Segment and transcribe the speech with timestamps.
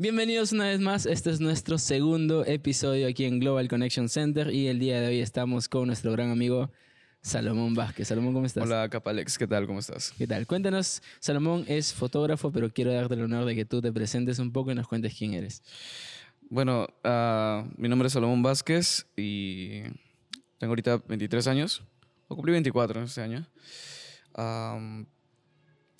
[0.00, 1.06] Bienvenidos una vez más.
[1.06, 5.20] Este es nuestro segundo episodio aquí en Global Connection Center y el día de hoy
[5.20, 6.70] estamos con nuestro gran amigo
[7.20, 8.06] Salomón Vázquez.
[8.06, 8.62] Salomón, ¿cómo estás?
[8.62, 9.66] Hola, Capalex, ¿qué tal?
[9.66, 10.14] ¿Cómo estás?
[10.16, 10.46] ¿Qué tal?
[10.46, 14.52] Cuéntanos, Salomón es fotógrafo, pero quiero darte el honor de que tú te presentes un
[14.52, 15.64] poco y nos cuentes quién eres.
[16.48, 19.82] Bueno, ah, mi nombre es Salomón Vázquez y
[20.58, 21.82] tengo ahorita 23 años,
[22.28, 23.48] o cumplí 24 este año.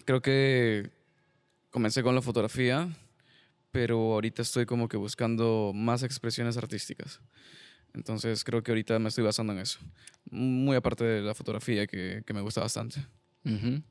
[0.04, 0.88] creo que
[1.70, 2.88] comencé con la fotografía
[3.78, 7.20] pero ahorita estoy como que buscando más expresiones artísticas.
[7.94, 9.78] Entonces creo que ahorita me estoy basando en eso.
[10.32, 13.06] Muy aparte de la fotografía que, que me gusta bastante.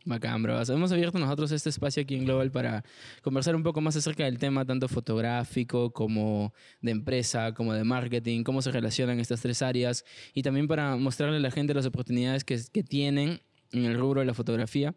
[0.03, 0.61] Bacán, bro.
[0.61, 2.83] Hemos abierto nosotros este espacio aquí en Global para
[3.21, 8.43] conversar un poco más acerca del tema, tanto fotográfico como de empresa, como de marketing,
[8.43, 12.43] cómo se relacionan estas tres áreas y también para mostrarle a la gente las oportunidades
[12.43, 13.39] que, que tienen
[13.71, 14.93] en el rubro de la fotografía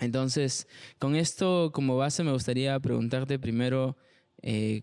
[0.00, 0.66] entonces,
[0.98, 3.96] con esto como base me gustaría preguntarte primero,
[4.42, 4.82] eh,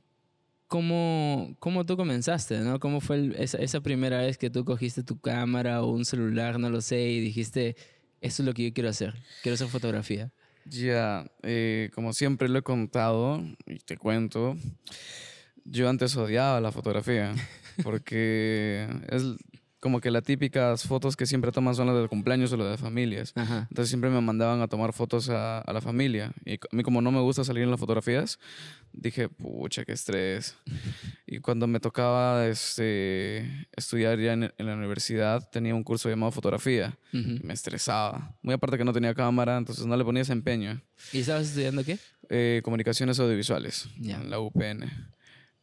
[0.68, 2.60] ¿cómo, ¿cómo, tú comenzaste?
[2.60, 2.80] ¿no?
[2.80, 6.82] ¿Cómo fue esa, primera vez que tú cogiste tu cámara o un celular, no lo
[6.82, 7.76] sé, y dijiste,
[8.22, 10.32] esto es lo que yo quiero hacer, quiero hacer fotografía?
[10.66, 14.58] Ya, eh, como siempre lo he contado y te cuento,
[15.64, 17.34] yo antes odiaba la fotografía
[17.84, 19.24] porque es
[19.80, 22.78] como que las típicas fotos que siempre toman son las de cumpleaños o las de
[22.78, 23.34] familias.
[23.36, 26.34] Entonces siempre me mandaban a tomar fotos a, la familia.
[26.46, 28.40] Y a mí como no me gusta salir en las fotografías,
[28.94, 30.56] dije, pucha, qué estrés.
[31.26, 36.98] y cuando me tocaba este, estudiar ya en, la universidad, tenía un curso llamado fotografía.
[37.12, 38.38] Me estresaba.
[38.42, 40.82] Muy aparte que no tenía cámara, entonces no le ponía ese empeño.
[41.14, 41.98] ¿Y estabas estudiando qué?
[42.30, 44.84] Eh, comunicaciones audiovisuales en la UPN.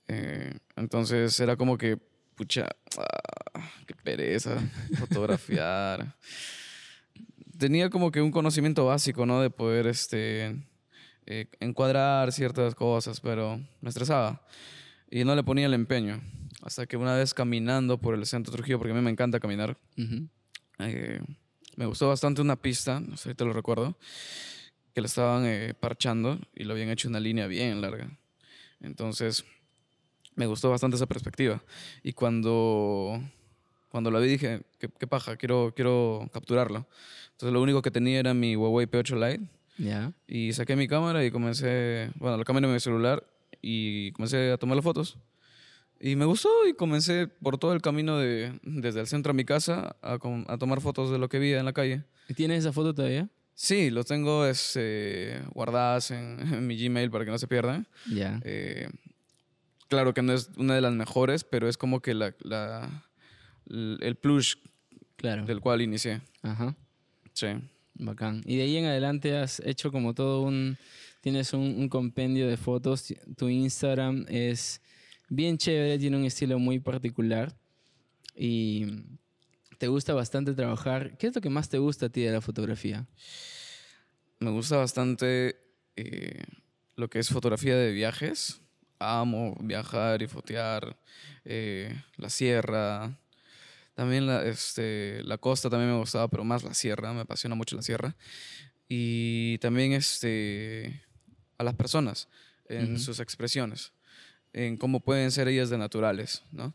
[0.08, 1.98] Eh, entonces era como que
[2.34, 4.58] pucha, ah, qué pereza,
[4.98, 6.17] fotografiar.
[7.58, 9.41] Tenía como que un conocimiento básico, ¿no?
[9.41, 10.56] De poder, este,
[11.27, 14.42] eh, encuadrar ciertas cosas, pero me estresaba.
[15.11, 16.20] Y no le ponía el empeño.
[16.62, 19.39] Hasta que una vez caminando por el centro de Trujillo, porque a mí me encanta
[19.39, 19.77] caminar,
[20.78, 21.20] eh,
[21.77, 23.98] me gustó bastante una pista, no sé si te lo recuerdo,
[24.95, 28.17] que le estaban eh, parchando y lo habían hecho una línea bien larga.
[28.80, 29.45] Entonces
[30.36, 31.63] me gustó bastante esa perspectiva.
[32.02, 33.20] Y cuando,
[33.90, 36.86] cuando la vi dije, qué, paja, quiero, quiero capturarlo.
[37.33, 39.48] Entonces lo único que tenía era mi Huawei P8 Lite.
[39.79, 40.12] Ya.
[40.27, 43.27] Y saqué mi cámara y comencé, bueno, la cámara de mi celular
[43.61, 45.18] y comencé a tomar las fotos.
[46.01, 49.45] Y me gustó y comencé por todo el camino de, desde el centro a mi
[49.45, 50.18] casa a,
[50.48, 52.05] a tomar fotos de lo que vi en la calle.
[52.29, 53.29] ¿Y tienes esa foto todavía?
[53.55, 57.86] Sí, lo tengo este, guardadas en, mi Gmail para que no se pierdan.
[58.13, 58.40] Ya.
[58.45, 58.89] Eh,
[59.89, 63.05] claro que no es una de las mejores, pero es como que la, la
[63.67, 64.58] el plus
[65.17, 65.45] claro.
[65.45, 66.20] del cual inicié.
[66.42, 66.77] Ajá.
[67.33, 67.46] Sí.
[67.94, 68.42] Bacán.
[68.44, 70.77] Y de ahí en adelante has hecho como todo un...
[71.20, 73.14] Tienes un, compendio de fotos.
[73.36, 74.82] Tu Instagram es
[75.28, 77.56] bien chévere, tiene un estilo muy particular.
[78.36, 78.84] Y
[79.78, 81.16] te gusta bastante trabajar.
[81.16, 83.06] ¿Qué es lo que más te gusta a ti de la fotografía?
[84.38, 85.56] Me gusta bastante
[85.96, 86.42] eh,
[86.96, 88.60] lo que es fotografía de viajes
[88.98, 90.96] amo viajar y fotear
[91.44, 93.18] eh, la sierra.
[93.94, 97.77] También la, este, la costa también me gustaba, pero más la sierra, me apasiona mucho
[97.77, 98.16] la sierra.
[98.88, 101.02] Y también este,
[101.58, 102.28] a las personas
[102.68, 103.92] en sus expresiones,
[104.52, 106.74] en cómo pueden ser ellas de naturales, ¿no?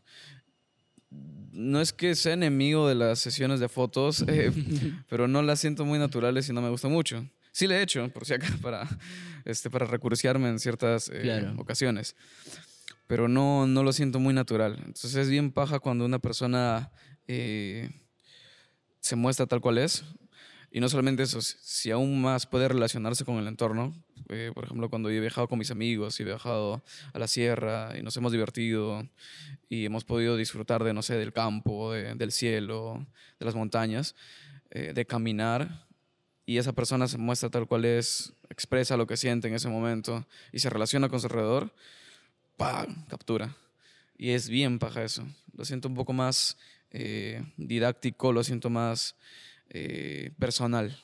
[1.10, 4.52] No es que sea enemigo de las sesiones de fotos, eh,
[5.08, 7.26] pero no las siento muy naturales y no me gusta mucho.
[7.52, 8.88] Sí le he hecho, por si acá, para,
[9.44, 12.14] este, para recursearme en ciertas eh, ocasiones.
[13.08, 14.76] Pero no, no lo siento muy natural.
[14.78, 16.92] Entonces es bien paja cuando una persona
[17.26, 17.90] eh,
[19.00, 20.04] se muestra tal cual es.
[20.72, 23.92] Y no solamente eso, si aún más puede relacionarse con el entorno.
[24.28, 28.02] Eh, por ejemplo, cuando he viajado con mis amigos he viajado a la sierra y
[28.02, 29.08] nos hemos divertido
[29.68, 33.04] y hemos podido disfrutar de, no sé, del campo, del cielo,
[33.40, 34.14] de las montañas,
[34.70, 35.88] de caminar
[36.50, 40.26] y esa persona se muestra tal cual es, expresa lo que siente en ese momento
[40.50, 41.72] y se relaciona con su alrededor,
[42.56, 43.06] ¡pam!
[43.06, 43.56] captura.
[44.18, 45.24] Y es bien paja eso.
[45.56, 46.58] Lo siento un poco más
[46.90, 49.16] eh, didáctico, lo siento más
[49.68, 50.96] eh, personal.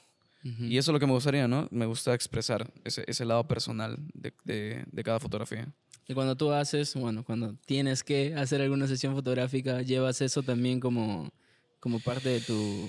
[0.61, 1.67] Y eso es lo que me gustaría, ¿no?
[1.73, 5.67] Me gusta expresar ese, ese lado personal de, de, de, cada fotografía.
[6.07, 10.79] Y cuando tú haces, bueno, cuando tienes que hacer alguna sesión fotográfica, llevas eso también
[10.79, 11.33] como,
[11.81, 12.89] como parte de tu,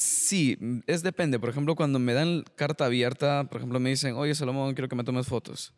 [0.00, 0.56] Sí,
[0.86, 1.38] es depende.
[1.38, 4.96] Por ejemplo, cuando me dan carta abierta, por ejemplo, me dicen, oye, Salomón, quiero que
[4.96, 5.74] me tomes fotos.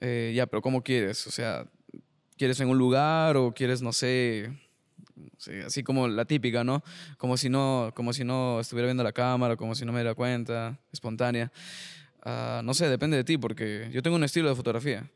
[0.00, 1.26] Eh, ya, pero ¿cómo quieres?
[1.26, 1.66] O sea,
[2.36, 4.56] ¿quieres en un lugar o quieres, no sé,
[5.66, 6.82] así como la típica, ¿no?
[7.16, 10.14] Como si no, como si no estuviera viendo la cámara, como si no me diera
[10.14, 11.50] cuenta, espontánea.
[12.24, 15.08] Ah, no sé, depende de ti, porque yo tengo un estilo de fotografía.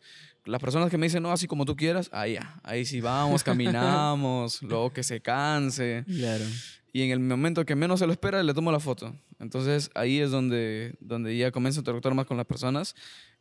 [0.45, 2.37] Las personas que me dicen, no, así como tú quieras, ahí.
[2.63, 6.05] Ahí sí vamos, caminamos, luego que se canse.
[6.07, 6.45] Claro.
[6.93, 9.15] Y en el momento que menos se lo espera, le tomo la foto.
[9.39, 12.95] Entonces ahí es donde, donde ya comienzo a interactuar más con las personas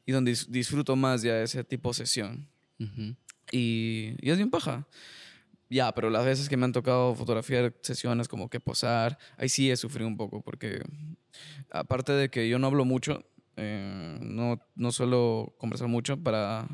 [0.05, 2.47] y donde dis- disfruto más ya de ese tipo de sesión.
[3.51, 4.87] Y, y es bien paja.
[5.71, 9.71] Ya, pero las veces que me han tocado fotografiar sesiones como que posar, ahí sí
[9.71, 10.81] he sufrido un poco porque
[11.71, 13.23] aparte de que yo no hablo mucho,
[13.55, 16.67] eh, no, no suelo conversar mucho para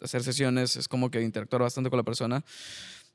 [0.00, 2.44] hacer sesiones, es como que interactuar bastante con la persona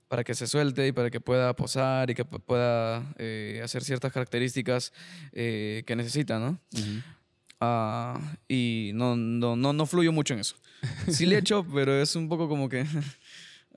[0.10, 3.82] para que se suelte y para que pueda posar y que pu- pueda eh, hacer
[3.86, 4.92] ciertas características
[5.32, 6.60] eh, que necesita, ¿no?
[6.74, 7.02] Ujú.
[7.62, 8.20] Ah,
[8.50, 10.58] y no, no, no, no fluyo mucho en eso.
[11.08, 12.86] Sí le echo, pero es un poco como que...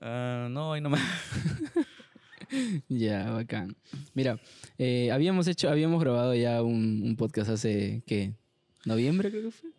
[0.01, 0.97] ah, no, ahí no me...
[2.87, 3.75] Ya, bacán.
[4.13, 4.39] Mira,
[4.77, 8.33] eh, habíamos hecho, habíamos grabado ya un, un podcast hace, ¿qué?
[8.85, 9.69] ¿Noviembre creo que fue?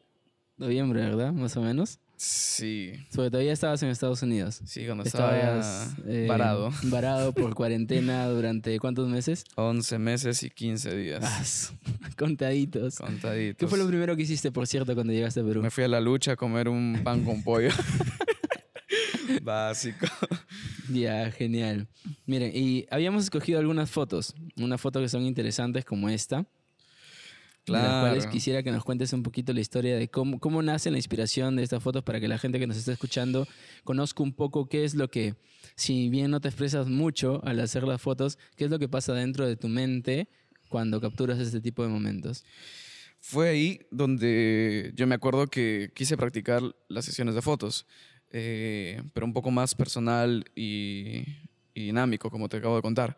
[0.58, 1.32] Noviembre, ¿verdad?
[1.32, 1.98] Más o menos.
[2.16, 4.60] Sí, Porque todavía estabas en Estados Unidos.
[4.66, 6.70] sí, cuando estaba Estabas eh, varado.
[6.84, 9.44] Varado por cuarentena durante ¿cuántos meses?
[9.54, 11.20] 11 meses y 15 días.
[11.24, 11.72] Ah, su-
[12.18, 12.96] contaditos.
[12.98, 13.56] Contaditos.
[13.56, 15.62] ¿Qué fue lo primero que hiciste, por cierto, cuando llegaste a Perú?
[15.62, 17.70] Me fui a la lucha a comer un pan con pollo.
[19.42, 20.06] Básico.
[20.92, 21.88] Ya, genial.
[22.26, 24.34] Miren, y habíamos escogido algunas fotos.
[24.56, 26.46] Unas fotos que son interesantes como esta.
[27.66, 28.30] De las cuales Claro.
[28.32, 31.62] quisiera que nos cuentes un poquito la historia de cómo, cómo nace la inspiración de
[31.62, 33.46] estas fotos para que la gente que nos está escuchando
[33.84, 35.34] conozca un poco qué es lo que,
[35.76, 39.12] si bien no te expresas mucho al hacer las fotos, qué es lo que pasa
[39.12, 40.28] dentro de tu mente
[40.70, 42.42] cuando capturas este tipo de momentos.
[43.20, 47.84] Fue ahí donde yo me acuerdo que quise practicar las sesiones de fotos,
[48.30, 51.24] eh, pero un poco más personal y,
[51.74, 53.16] y dinámico, como te acabo de contar.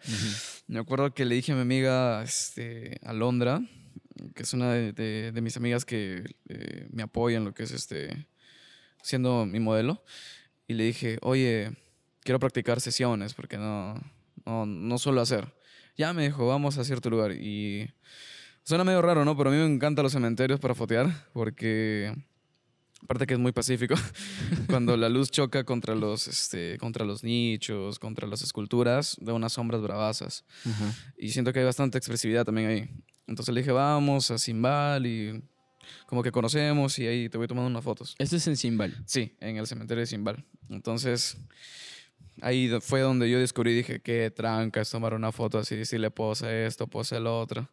[0.67, 3.61] Me acuerdo que le dije a mi amiga este, Alondra,
[4.35, 7.63] que es una de, de- de mis amigas que eh, me apoya en lo que
[7.65, 8.27] es este,
[9.03, 10.05] siendo mi modelo,
[10.69, 11.73] y le dije, oye,
[12.23, 13.95] quiero practicar sesiones porque no,
[14.47, 15.53] no, no suelo hacer.
[15.97, 17.33] Ya me dijo, vamos a cierto lugar.
[17.33, 17.91] Y
[18.63, 19.37] suena medio raro, ¿no?
[19.37, 22.15] Pero a mí me encantan los cementerios para fotear porque,
[23.03, 23.95] aparte que es muy pacífico,
[24.69, 29.53] cuando la luz choca contra los, este, contra los nichos, contra las esculturas, da unas
[29.53, 30.45] sombras bravasas.
[30.65, 30.95] Ajá.
[31.19, 32.91] Y siento que hay bastante expresividad también ahí.
[33.27, 35.43] Entonces le dije, vamos a Simbal y
[36.07, 38.15] como que conocemos y ahí te voy tomando unas fotos.
[38.19, 38.97] Esto es en Simbal.
[39.07, 40.45] Sí, en el cementerio de Simbal.
[40.69, 41.37] Entonces
[42.43, 46.67] ahí fue donde yo descubrí, dije, qué tranca es tomar una foto así, decirle pose
[46.67, 47.69] esto, pose el otro.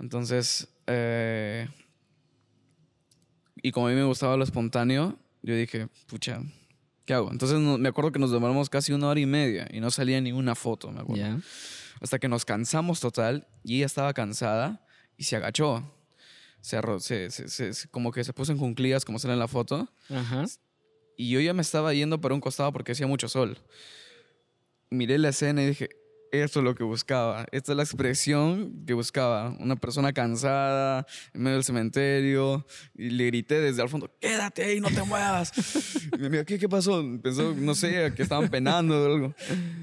[0.00, 1.68] Entonces, eh,
[3.64, 6.40] y como a mí me gustaba lo espontáneo, yo dije, pucha,
[7.06, 7.32] ¿qué hago?
[7.32, 10.20] Entonces no- me acuerdo que nos demoramos casi una hora y media y no salía
[10.20, 11.22] ni una foto, me acuerdo
[12.00, 14.84] hasta que nos cansamos total y ella estaba cansada
[15.16, 15.82] y se agachó.
[16.60, 19.48] Se, se, se- se- se- como que se puso en cunclillas, como sale en la
[19.48, 19.88] foto.
[20.10, 20.44] Ajá.
[21.16, 23.58] Y yo ya me estaba yendo para un costado porque hacía mucho sol.
[24.90, 25.88] Miré la escena y dije,
[26.38, 27.46] esto es lo que buscaba.
[27.52, 29.56] Esta es la expresión que buscaba.
[29.60, 32.66] Una persona cansada en medio del cementerio.
[32.96, 35.52] Y le grité desde al fondo, quédate ahí, no te muevas.
[36.12, 37.04] y me miró, ¿qué, ¿qué pasó?
[37.22, 39.34] Pensó, no sé, que estaban penando o algo.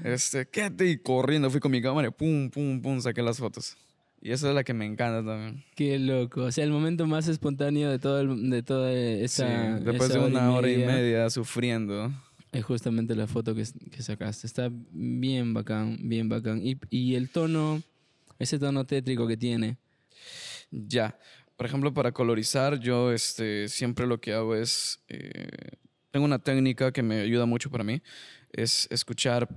[0.04, 1.50] Este, quédate y corriendo.
[1.50, 3.76] Fui con mi cámara y pum, pum, pum, saqué las fotos.
[4.24, 5.64] Y esa es la que me encanta también.
[5.74, 6.42] Qué loco.
[6.44, 9.78] O sea, el momento más espontáneo de todo el- de toda esa.
[9.78, 12.12] Sí, después esa de una hora y media sufriendo.
[12.52, 14.46] Es justamente la foto que, que sacaste.
[14.46, 16.60] Está bien bacán, bien bacán.
[16.64, 17.82] Y, y el tono,
[18.38, 19.78] ese tono tétrico que tiene.
[20.70, 21.18] Ya.
[21.56, 25.00] Por ejemplo, para colorizar, yo este, siempre lo que hago es.
[25.08, 25.48] eh,
[26.10, 28.02] tengo una técnica que me ayuda mucho para mí:
[28.52, 29.48] es escuchar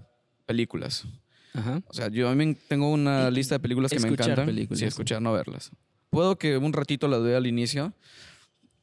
[0.46, 1.06] películas.
[1.54, 1.82] Ajá.
[1.88, 2.34] O sea, yo
[2.68, 4.46] tengo una lista de películas que me Escuchar encantan.
[4.48, 4.80] películas.
[4.80, 5.72] Sí, escuchar, no verlas.
[6.10, 7.94] Puedo que un ratito las vea al inicio,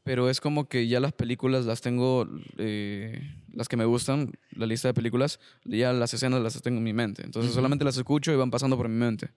[0.05, 2.29] pero es como que ya las películas las tengo,
[2.59, 3.21] eh,
[3.53, 6.93] las que me gustan, la lista de películas, ya las escenas las tengo en mi
[6.93, 7.23] mente.
[7.25, 7.57] Entonces Ujú.
[7.57, 9.31] solamente las escucho y van pasando por mi mente.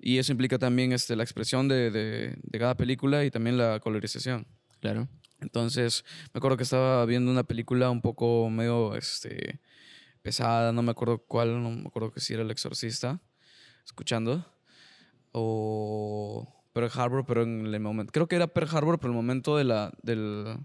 [0.00, 3.80] Y eso implica también este, la expresión de, de, de cada película y también la
[3.80, 4.46] colorización.
[4.80, 5.08] Claro.
[5.40, 9.60] Entonces, me acuerdo que estaba viendo una película un poco medio este,
[10.22, 13.20] pesada, no me acuerdo cuál, no me acuerdo que si era El Exorcista,
[13.84, 14.44] escuchando.
[15.32, 18.12] O Pearl Harbor, pero en el momento.
[18.12, 20.56] Creo que era Pearl Harbor, pero el momento de la, del-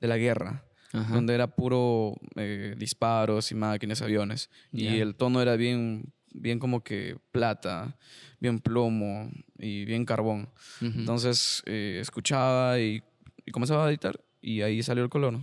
[0.00, 1.12] de la guerra, Ajá.
[1.14, 4.50] donde era puro eh, disparos y máquinas, aviones.
[4.72, 7.96] Y el tono era bien, bien como que plata,
[8.38, 10.48] bien plomo y bien carbón.
[10.80, 13.02] Entonces eh, escuchaba y,
[13.44, 15.40] y comenzaba a editar y ahí salió el color.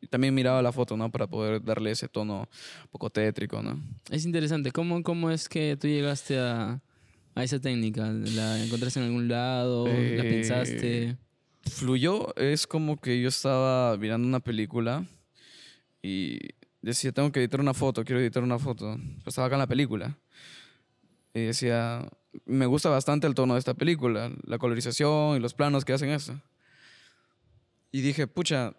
[0.00, 1.10] Y también miraba la foto, ¿no?
[1.10, 2.42] Para poder darle ese tono
[2.84, 3.78] un poco tétrico, ¿no?
[4.10, 4.70] Es interesante.
[4.70, 6.80] ¿Cómo, ¿Cómo es que tú llegaste a,
[7.38, 8.10] a esa técnica?
[8.10, 9.86] ¿La encontraste en algún lado?
[9.86, 11.16] ¿La Eh, pensaste?
[11.70, 15.06] fluyó, es como que yo estaba mirando una película
[16.02, 16.38] y
[16.82, 18.96] decía, tengo que editar una foto, quiero editar una foto.
[19.22, 20.18] Pues estaba acá en la película.
[21.34, 22.08] Y decía,
[22.44, 26.10] me gusta bastante el tono de esta película, la colorización y los planos que hacen
[26.10, 26.40] eso.
[27.92, 28.74] Y dije, pucha,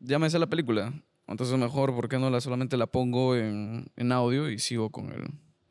[0.00, 0.92] ya me sé la película.
[1.26, 5.10] Entonces mejor, ¿por qué no la, solamente la pongo en, en audio y sigo con,
[5.12, 5.30] el,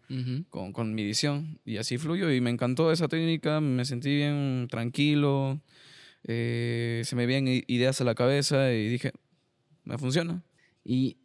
[0.10, 0.46] Ujú.
[0.50, 1.60] con, con mi edición?
[1.66, 5.62] Y así fluyo y me encantó esa técnica, me sentí bien tranquilo,
[6.24, 9.12] eh, se me vienen ideas a la cabeza y dije,
[9.84, 10.44] me funciona.
[10.84, 11.18] Y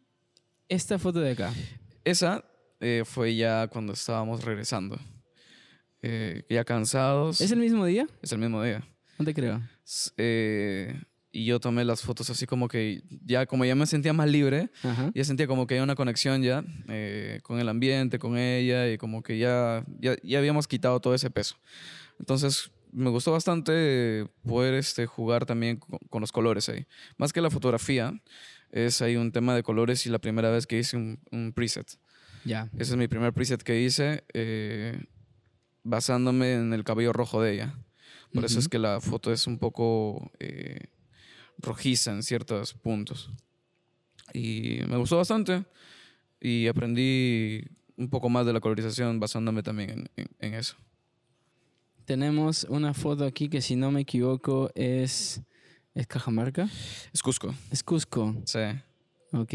[0.69, 1.53] esta foto de acá,
[2.03, 2.43] Esa
[2.79, 4.99] eh, fue ya cuando estábamos regresando.
[6.01, 7.39] Eh, ya cansados.
[7.39, 8.07] ¿es el mismo día?
[8.21, 8.85] es el mismo día.
[9.17, 9.61] No te creo.
[10.17, 10.99] Eh,
[11.33, 14.69] y yo tomé las fotos así como que ya como ya me sentía más libre,
[14.83, 15.11] Ajá.
[15.13, 18.97] ya sentía como que hay una conexión ya eh, con el ambiente, con ella y
[18.97, 21.55] como que ya, ya, ya habíamos quitado todo ese peso.
[22.19, 26.85] Entonces me gustó bastante poder este, jugar también con, con los colores ahí.
[27.17, 28.13] Más que la fotografía,
[28.71, 31.97] es ahí un tema de colores y la primera vez que hice un, un preset.
[32.45, 32.69] Ya.
[32.77, 35.05] Ese es mi primer preset que hice eh,
[35.83, 37.75] basándome en el cabello rojo de ella.
[38.33, 40.87] Por eso es que la foto es un poco eh,
[41.59, 43.29] rojiza en ciertos puntos.
[44.33, 45.65] Y me gustó bastante.
[46.41, 47.63] Y aprendí
[47.95, 50.75] un poco más de la colorización basándome también en, en- en eso.
[52.05, 55.41] Tenemos una foto aquí que si no me equivoco es...
[55.95, 56.67] ¿Es Cajamarca?
[57.13, 57.53] Es Cusco.
[57.71, 58.35] Es Cusco.
[58.45, 58.59] Sí.
[59.31, 59.53] Ok.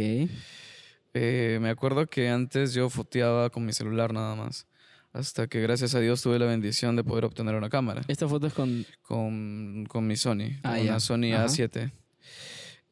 [1.14, 4.66] Eh, me acuerdo que antes yo foteaba con mi celular nada más.
[5.12, 8.02] Hasta que gracias a Dios tuve la bendición de poder obtener una cámara.
[8.08, 8.84] Esta foto es con...
[9.02, 11.46] con, con mi Sony, Ah, con una Sony Ajá.
[11.46, 11.90] A7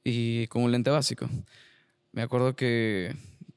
[0.04, 1.28] y con un lente básico.
[2.12, 3.14] Me acuerdo que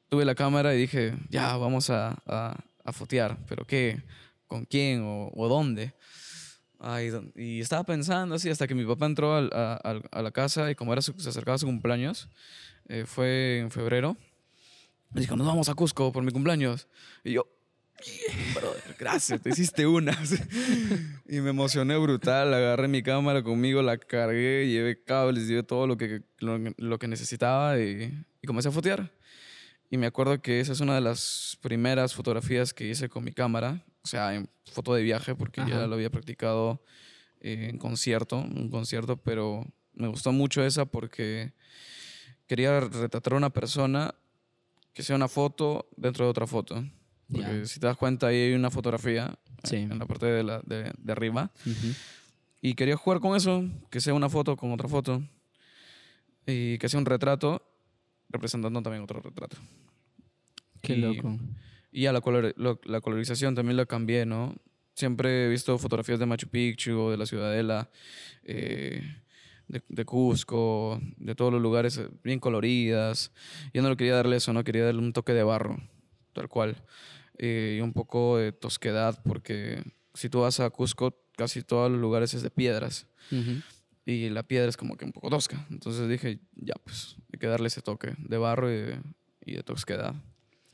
[0.09, 4.01] tuve la cámara y dije, ya, vamos a, a, a fotear, pero ¿qué?
[4.47, 5.93] ¿Con quién o, o dónde?
[6.79, 10.31] Ay, y estaba pensando así hasta que mi papá entró al- a, al- a la
[10.31, 12.29] casa y como era su- se acercaba su cumpleaños,
[12.87, 14.17] eh, fue en febrero,
[15.11, 16.87] me dijo, nos vamos a Cusco por mi cumpleaños.
[17.23, 17.47] Y yo,
[18.05, 20.17] "Bien, brother, gracias, te hiciste una.
[21.27, 25.97] y me emocioné brutal, agarré mi cámara conmigo, la cargué, llevé cables, llevé todo lo
[25.97, 29.11] que, lo, lo que necesitaba y, y comencé a fotear.
[29.89, 33.31] Y me acuerdo que esa es una de las primeras fotografías que hice con mi
[33.31, 35.69] cámara, o sea, en foto de viaje, porque Ajá.
[35.69, 36.83] ya lo había practicado
[37.41, 41.53] eh, en concierto, un concierto, pero me gustó mucho esa porque
[42.47, 44.13] quería retratar a una persona
[44.93, 46.83] que sea una foto dentro de otra foto.
[47.31, 47.65] Porque Ya.
[47.65, 49.75] si te das cuenta, ahí hay una fotografía Sí.
[49.77, 51.51] en la parte de, la, de, de arriba.
[51.65, 51.93] Ujú.
[52.61, 55.21] Y quería jugar con eso, que sea una foto con otra foto.
[56.45, 57.61] Y que sea un retrato
[58.29, 59.57] representando también otro retrato.
[60.81, 61.37] Qué Y- loco.
[61.91, 64.55] Y a la, color- lo- la colorización también la cambié, ¿no?
[64.93, 67.89] Siempre he visto fotografías de Machu Picchu, o de la Ciudadela,
[68.43, 69.01] eh,
[69.67, 73.31] de, de Cusco, de todos los lugares eh, bien coloridas.
[73.73, 75.79] Yo no le quería darle eso, no quería darle un toque de barro,
[76.33, 76.75] tal cual.
[77.41, 79.81] Eh, y un poco de tosquedad, porque
[80.13, 83.07] si tú vas a Cusco, casi todos los lugares es de piedras.
[83.31, 83.61] Ujú.
[84.05, 85.65] Y la piedra es como que un poco tosca.
[85.69, 88.99] Entonces dije, ya, pues hay que darle ese toque de barro y de,
[89.45, 90.15] y de tosquedad.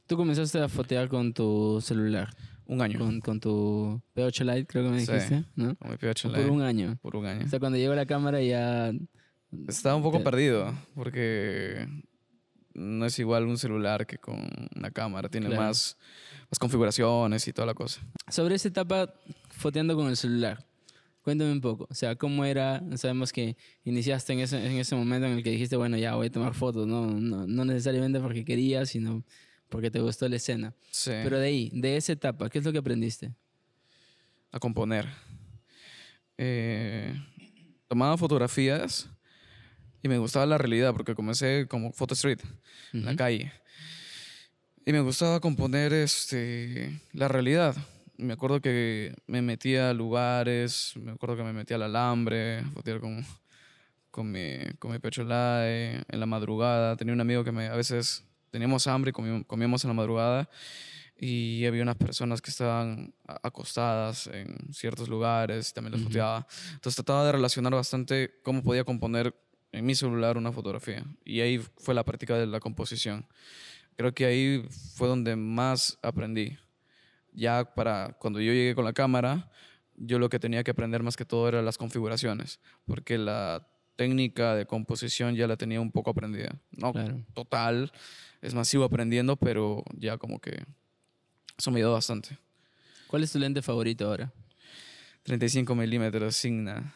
[0.07, 2.29] Tú comenzaste a fotear con tu celular,
[2.65, 2.97] Un año.
[2.99, 5.11] con, con tu P8 Lite, creo que me Sí.
[5.11, 5.75] dijiste, ¿no?
[5.75, 6.97] Con mi PH Por un año.
[7.01, 7.45] por un año.
[7.45, 8.91] O sea, cuando llegó la cámara ya...
[9.67, 11.87] Estaba un poco Te- perdido porque
[12.73, 15.29] no es igual un celular que con una cámara.
[15.29, 15.61] Tiene Claro.
[15.63, 15.97] más,
[16.49, 18.01] más configuraciones y toda la cosa.
[18.29, 19.13] Sobre esa etapa
[19.49, 20.65] foteando con el celular,
[21.21, 21.87] cuéntame un poco.
[21.89, 22.83] O sea, ¿cómo era?
[22.95, 26.27] Sabemos que iniciaste en ese, en ese momento en el que dijiste, bueno, ya voy
[26.27, 26.87] a tomar fotos.
[26.87, 29.23] No, no, no necesariamente porque querías, sino
[29.69, 30.73] porque te gustó la escena.
[30.91, 31.11] Sí.
[31.23, 33.33] Pero de ahí, de esa etapa, ¿qué es lo que aprendiste?
[34.55, 35.05] a componer.
[36.37, 37.13] Eh,
[37.89, 39.09] tomaba fotografías
[40.01, 42.39] y me gustaba la realidad porque comencé como photo street,
[42.93, 43.51] en la calle.
[44.85, 47.75] Y me gustaba componer este, la realidad.
[48.17, 52.63] Me acuerdo que me metía a lugares, me acuerdo que me metía al alambre,
[53.01, 53.25] con,
[54.11, 56.95] con mi, con mi pecho light, en la madrugada.
[56.95, 60.49] Tenía un amigo que me, a veces teníamos hambre y comí- comíamos en la madrugada
[61.17, 66.09] y había unas personas que estaban acostadas en ciertos lugares y también las Ujú.
[66.09, 66.45] foteaba.
[66.73, 69.33] Entonces trataba de relacionar bastante cómo podía componer
[69.71, 71.03] en mi celular una fotografía.
[71.25, 73.25] Y ahí fue la práctica de la composición.
[73.95, 76.57] Creo que ahí fue donde más aprendí.
[77.31, 79.49] Ya para cuando yo llegué con la cámara,
[79.95, 84.55] yo lo que tenía que aprender más que todo era las configuraciones, porque la técnica
[84.55, 86.55] de composición ya la tenía un poco aprendida.
[86.71, 87.23] No Claro.
[87.33, 87.91] total,
[88.41, 90.63] es más, sigo aprendiendo, pero ya como que
[91.57, 92.37] eso me ayudó bastante.
[93.07, 94.31] ¿Cuál es tu lente favorito ahora?
[95.23, 96.95] 35 milímetros Signa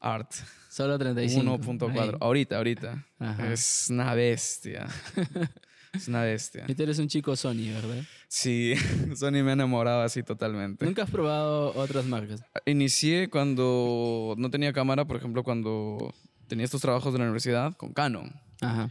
[0.00, 0.32] Art.
[0.68, 1.58] Solo 35.
[1.58, 1.90] 1.4.
[1.90, 2.16] Ahí.
[2.20, 3.06] Ahorita, ahorita.
[3.18, 3.52] Ajá.
[3.52, 4.86] Es una bestia.
[5.92, 6.64] es una bestia.
[6.68, 8.02] Y tú eres un chico Sony, ¿verdad?
[8.28, 8.74] Sí,
[9.14, 10.84] Sony me ha enamorado así totalmente.
[10.84, 12.42] ¿Nunca has probado otras marcas?
[12.64, 16.14] Inicié cuando no tenía cámara, por ejemplo, cuando
[16.48, 18.32] tenía estos trabajos de la universidad con Canon.
[18.60, 18.90] Ajá.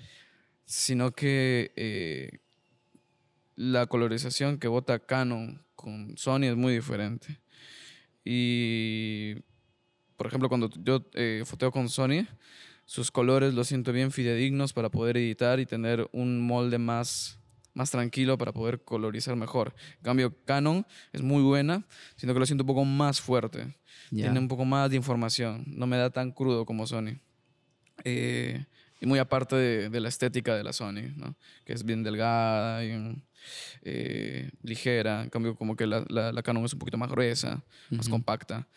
[0.65, 2.39] Sino que eh,
[3.55, 7.39] la colorización que bota Canon con Sony es muy diferente.
[8.23, 9.35] Y,
[10.17, 12.27] por ejemplo, cuando yo eh, foteo con Sony,
[12.91, 17.39] sus colores los siento bien fidedignos para poder editar y tener un molde más,
[17.73, 19.73] más tranquilo para poder colorizar mejor.
[19.99, 21.85] En cambio, Canon es muy buena,
[22.17, 23.77] sino que lo siento un poco más fuerte.
[24.09, 25.63] Tiene un poco más de información.
[25.67, 27.15] No me da tan crudo como Sony.
[28.03, 28.65] Eh,
[28.99, 31.37] y muy aparte de, de la estética de la Sony, ¿no?
[31.63, 33.23] que es bien delgada y
[33.83, 35.23] eh, ligera.
[35.23, 38.67] En cambio, como que la, la, la Canon es un poquito más gruesa, más compacta.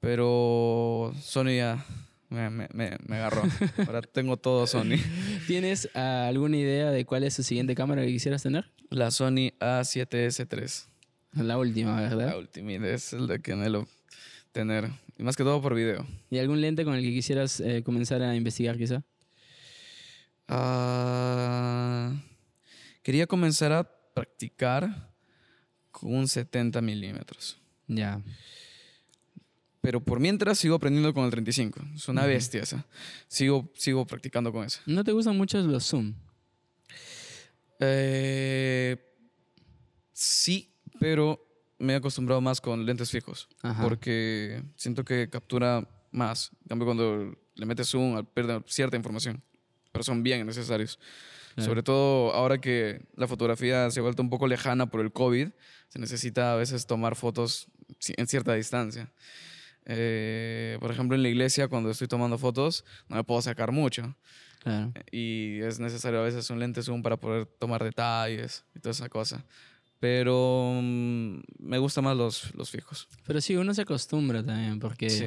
[0.00, 1.84] Pero Sony ya
[2.32, 3.42] me, me, me, me agarró.
[3.86, 4.96] Ahora tengo todo Sony.
[5.46, 8.70] ¿Tienes ah, alguna idea de cuál es su siguiente cámara que quisieras tener?
[8.90, 10.86] La Sony A7S3.
[11.34, 12.38] La última, La ¿verdad?
[12.38, 13.86] última es el de que anhelo
[14.52, 14.90] tener.
[15.18, 16.06] Y más que todo por video.
[16.30, 19.02] ¿Y algún lente con el que quisieras eh, comenzar a investigar quizá?
[20.48, 22.12] Ah,
[23.02, 23.84] quería comenzar a
[24.14, 25.10] practicar
[25.90, 27.58] con un 70 milímetros.
[27.86, 28.20] Ya.
[29.82, 31.80] Pero por mientras sigo aprendiendo con el 35.
[31.96, 32.30] Es una Ujú.
[32.30, 32.86] bestia esa.
[33.28, 34.80] Sigo, sigo practicando con eso.
[34.86, 36.14] ¿No te gustan mucho los zoom?
[37.80, 38.96] Eh,
[40.12, 41.44] sí, pero
[41.78, 43.48] me he acostumbrado más con lentes fijos.
[43.62, 43.82] Ajá.
[43.82, 46.52] Porque siento que captura más.
[46.62, 49.42] En cambio, cuando le metes zoom, pierde cierta información.
[49.90, 50.98] Pero son bien necesarios.
[51.54, 51.68] Claro.
[51.68, 55.48] Sobre todo ahora que la fotografía se ha vuelto un poco lejana por el COVID,
[55.88, 57.66] se necesita a veces tomar fotos
[58.16, 59.10] en cierta distancia.
[59.86, 64.14] Eh, por ejemplo, en la iglesia, cuando estoy tomando fotos, no me puedo sacar mucho.
[64.62, 64.92] Claro.
[65.10, 69.08] Y es necesario a veces un lente zoom para poder tomar detalles y toda esa
[69.08, 69.44] cosa.
[69.98, 73.08] Pero mm, me gustan más los, los fijos.
[73.26, 75.24] Pero sí, uno se acostumbra también, porque Sí.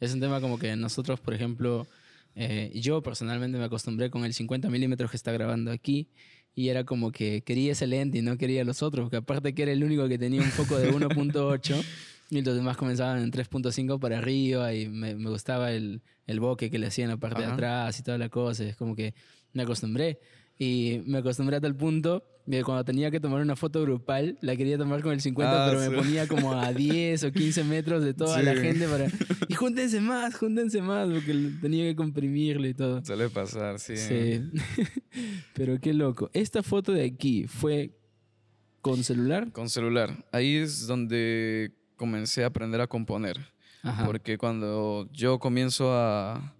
[0.00, 1.86] es un tema como que nosotros, por ejemplo,
[2.34, 6.08] eh, yo personalmente me acostumbré con el 50 milímetros que está grabando aquí
[6.54, 9.62] y era como que quería ese lente y no quería los otros, porque aparte que
[9.62, 11.84] era el único que tenía un foco de 1.8
[12.30, 16.70] y los demás comenzaban en 3.5 para arriba y me, me gustaba el, el bokeh
[16.70, 17.54] que le hacía en la parte de Ajá.
[17.54, 19.14] atrás y toda la cosa, es como que
[19.52, 20.18] me acostumbré.
[20.58, 24.38] Y me acostumbré a tal punto de que cuando tenía que tomar una foto grupal,
[24.40, 25.90] la quería tomar con el 50, Ah, pero sí.
[25.90, 28.60] me ponía como a 10 o 15 metros de toda la Sí.
[28.60, 29.06] gente para...
[29.48, 33.04] Y júntense más, júntense más, porque tenía que comprimirle y todo.
[33.04, 33.96] Suele pasar, sí.
[33.98, 34.40] Sí.
[35.54, 36.30] pero qué loco.
[36.32, 37.92] Esta foto de aquí fue
[38.80, 39.52] con celular.
[39.52, 40.24] Con celular.
[40.32, 43.38] Ahí es donde comencé a aprender a componer.
[43.82, 44.04] Ajá.
[44.04, 46.54] Porque cuando yo comienzo a,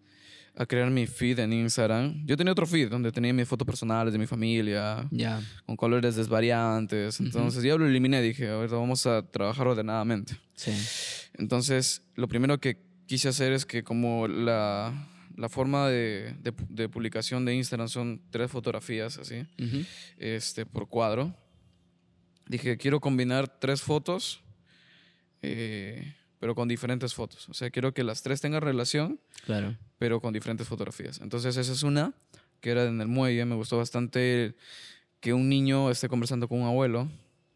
[0.54, 4.12] a crear mi feed en Instagram, yo tenía otro feed donde tenía mis fotos personales
[4.12, 5.40] de mi familia, Ya.
[5.66, 7.20] con colores desvariantes.
[7.20, 10.36] Entonces ya lo eliminé, dije, a ver, vamos a trabajar ordenadamente.
[10.54, 10.72] Sí.
[11.34, 16.88] Entonces, lo primero que quise hacer es que como la, la forma de, de de
[16.88, 19.84] publicación de Instagram son tres fotografías así, Ujú.
[20.18, 21.34] este, por cuadro,
[22.48, 24.42] dije, quiero combinar tres fotos,
[25.42, 27.48] eh, pero con diferentes fotos.
[27.48, 29.76] O sea, quiero que las tres tengan relación, Claro.
[29.98, 31.20] pero con diferentes fotografías.
[31.20, 32.12] Entonces, esa es una,
[32.60, 33.44] que era en el muelle.
[33.44, 34.54] Me gustó bastante
[35.20, 37.08] que un niño esté conversando con un abuelo,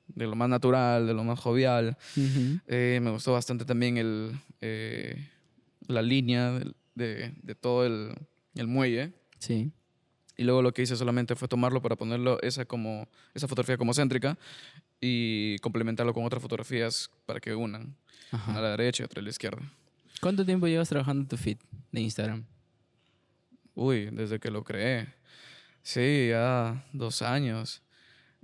[0.08, 1.96] de lo más natural, de lo más jovial.
[2.16, 2.58] Ujú.
[2.66, 5.28] Eh, me gustó bastante también el, eh,
[5.86, 8.14] la línea del- de, de todo el,
[8.56, 9.12] el muelle.
[9.38, 9.70] Sí.
[10.36, 13.92] Y luego lo que hice solamente fue tomarlo para ponerlo esa, como, esa fotografía como
[13.94, 14.36] céntrica
[15.00, 17.96] y complementarlo con otras fotografías para que unan.
[18.32, 18.60] Una a Ajá.
[18.60, 19.62] la derecha y otra a la izquierda.
[20.20, 21.56] ¿Cuánto tiempo llevas trabajando tu feed
[21.90, 22.44] de Instagram?
[23.74, 25.08] Uy, desde que lo creé.
[25.82, 27.82] Sí, ya dos años.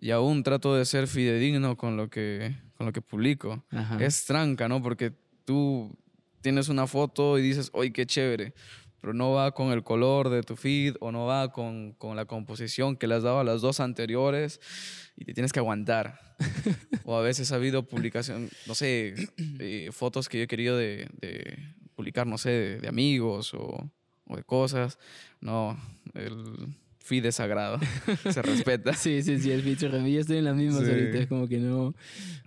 [0.00, 3.64] Y aún trato de ser fidedigno con lo que, con lo que publico.
[3.70, 4.02] Ajá.
[4.04, 4.82] Es tranca, ¿no?
[4.82, 5.12] Porque
[5.44, 5.94] tú
[6.40, 8.54] tienes una foto y dices, ¡ay, qué chévere!
[9.00, 12.24] Pero no va con el color de tu feed o no va con, con la
[12.24, 14.60] composición que le has dado a las dos anteriores
[15.16, 16.20] y te tienes que aguantar.
[17.04, 19.14] o a veces ha habido publicación, no sé,
[19.58, 21.58] eh, fotos que yo he querido de, de
[21.94, 23.90] publicar, no sé, de, de amigos o,
[24.26, 24.98] o de cosas.
[25.40, 25.78] No,
[26.14, 26.74] el
[27.06, 27.78] feed es sagrado,
[28.30, 28.92] se respeta.
[28.94, 30.14] Sí, sí, sí, el feature review.
[30.14, 30.90] Yo estoy en las mismas Sí.
[30.90, 31.18] ahorita.
[31.18, 31.94] Es como que no.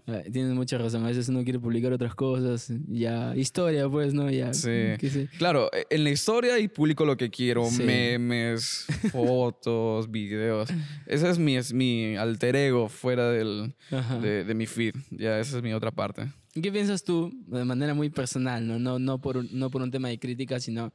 [0.07, 1.03] ah, Tienes mucha razón.
[1.03, 2.71] A veces uno quiere publicar otras cosas.
[2.87, 4.29] Ya, historia, pues, ¿no?
[4.29, 4.53] Ya.
[4.53, 4.69] Sí.
[4.99, 5.29] qué sé.
[5.37, 7.83] Claro, e- en la historia y publico lo que quiero, Sí.
[7.83, 10.69] memes, fotos, videos.
[11.05, 13.73] Ese es mi, es mi alter ego fuera del,
[14.21, 14.95] de, de mi feed.
[15.11, 16.31] Ya, esa es mi otra parte.
[16.55, 19.91] ¿Y ¿Qué piensas tú de manera muy personal, no, no, no, por, no por un
[19.91, 20.91] tema de crítica, sino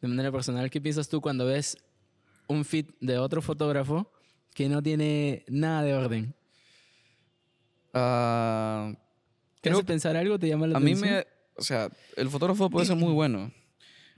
[0.00, 1.76] de manera personal, ¿qué piensas tú cuando ves
[2.48, 4.10] un feed de otro fotógrafo
[4.54, 6.34] que no tiene nada de orden?
[7.92, 8.92] Ah,
[9.60, 10.38] ¿Te hace pensar algo?
[10.38, 11.16] ¿Te llama la a mí atención?
[11.18, 11.26] me...
[11.56, 13.52] O sea, el fotógrafo puede ser muy bueno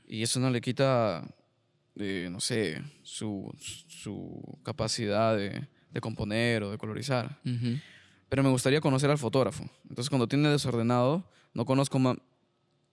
[0.08, 1.22] y eso no le quita,
[1.96, 7.38] eh, no sé, su, su capacidad de, de componer o de colorizar.
[7.44, 7.78] Ujú.
[8.28, 9.64] Pero me gustaría conocer al fotógrafo.
[9.88, 12.16] Entonces, cuando tiene desordenado, no conozco ma-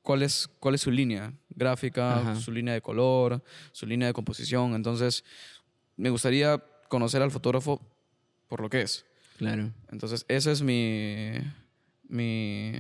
[0.03, 2.35] cuál es, cuál es su línea gráfica, Ajá.
[2.35, 4.75] su línea de color, su línea de composición.
[4.75, 5.23] Entonces,
[5.97, 7.81] me gustaría conocer al fotógrafo
[8.47, 9.05] por lo que es.
[9.37, 9.71] Claro.
[9.91, 11.31] Entonces, ese es mi,
[12.07, 12.73] mi,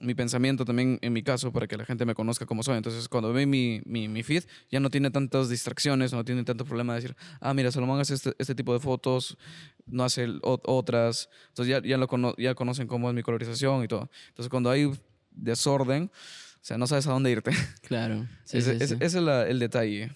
[0.00, 2.76] mi pensamiento también en mi caso para que la gente me conozca como soy.
[2.78, 6.64] Entonces, cuando ve mi, mi, mi feed, ya no tiene tantas distracciones, no tiene tanto
[6.64, 9.36] problema de decir, ah, mira, Salomón hace este, este tipo de fotos,
[9.86, 11.28] no hace otras.
[11.48, 14.08] Entonces, ya, ya, lo cono- ya conocen cómo es mi colorización y todo.
[14.28, 14.90] Entonces, cuando hay
[15.40, 17.50] desorden, o sea, no sabes a dónde irte.
[17.82, 18.26] Claro.
[18.44, 19.04] Sí, ese, sí, ese- sí.
[19.04, 20.12] ese es la- el detalle.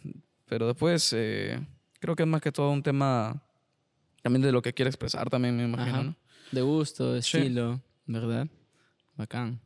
[0.47, 1.59] Pero después, eh,
[2.01, 3.43] creo que es más que todo un tema
[4.23, 6.03] también de lo que quiere expresar también, me imagino.
[6.05, 6.17] ¿no?
[6.53, 8.47] De gusto, estilo, ¿verdad?
[9.17, 9.61] Bacán.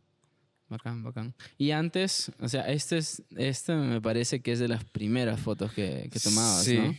[0.68, 1.34] Bacán, bacán.
[1.56, 5.72] Y antes, o sea, este es, este me parece que es de las primeras fotos
[5.72, 6.76] que, que tomabas, sí.
[6.78, 6.94] ¿no?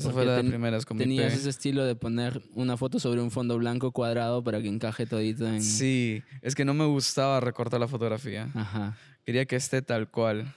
[0.00, 3.56] Esa fue la ten- mi Tenías ese estilo de poner una foto sobre un fondo
[3.58, 5.62] blanco cuadrado para que encaje todito en...
[5.62, 8.50] Sí, es que no me gustaba recortar la fotografía.
[8.54, 8.96] Ajá.
[9.24, 10.54] Quería que esté tal cual.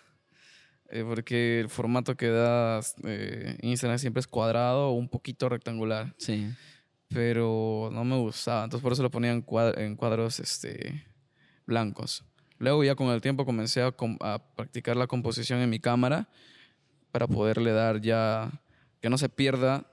[0.90, 6.14] Eh, porque el formato que da eh, Instagram siempre es cuadrado o un poquito rectangular.
[6.18, 6.52] Sí.
[7.10, 8.64] Pero no me gustaba.
[8.64, 9.46] Entonces por eso lo ponía en,
[9.78, 11.06] en cuadros este,
[11.66, 12.24] blancos.
[12.60, 16.30] Luego ya con el tiempo comencé a, a practicar la composición en mi cámara
[17.12, 18.52] para poderle dar ya
[19.04, 19.86] que no se pierda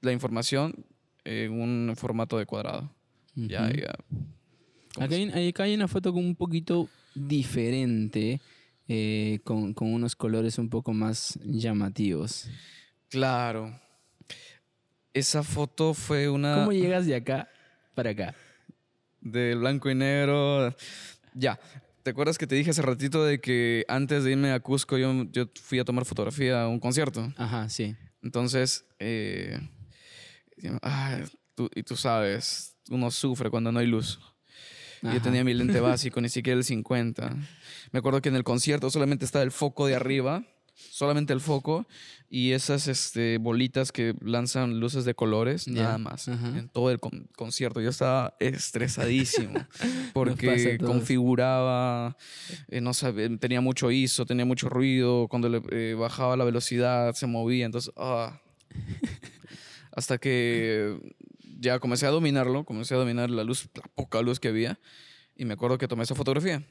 [0.00, 0.86] la información
[1.22, 2.90] en un formato de cuadrado.
[3.34, 3.92] Ya, ya.
[4.98, 8.40] Acá hay, hay- acá hay una foto con un poquito diferente,
[8.88, 12.48] eh, con, con unos colores un poco más llamativos.
[13.10, 13.78] Claro.
[15.12, 17.50] Esa foto fue una ¿Cómo llegas de acá
[17.94, 18.34] para acá?
[19.20, 20.74] de blanco y negro.
[21.34, 21.60] Ya.
[22.02, 25.24] ¿Te acuerdas que te dije hace ratito de que antes de irme a Cusco yo,
[25.32, 27.30] yo fui a tomar fotografía a un concierto?
[27.36, 27.94] Ajá, sí.
[28.22, 29.58] Entonces, eh,
[30.82, 31.20] ah,
[31.54, 34.20] tú- y tú sabes, uno sufre cuando no hay luz.
[35.02, 37.36] Yo tenía mi lente básico, ni siquiera el 50.
[37.92, 40.44] Me acuerdo que en el concierto solamente estaba el foco de arriba,
[40.90, 41.86] solamente el foco,
[42.30, 46.28] y esas este, bolitas que lanzan luces de colores, Ya, nada más.
[46.28, 46.58] ajá.
[46.58, 47.80] En todo el con- concierto.
[47.80, 49.54] Yo estaba estresadísimo
[50.14, 52.16] porque configuraba,
[52.68, 57.14] eh, no sabía, tenía mucho ISO, tenía mucho ruido, cuando le eh, bajaba la velocidad
[57.14, 58.40] se movía, entonces, ah.
[59.92, 60.98] hasta que
[61.60, 64.78] ya comencé a dominarlo, comencé a dominar la luz, la poca luz que había,
[65.36, 66.62] y me acuerdo que tomé esa fotografía.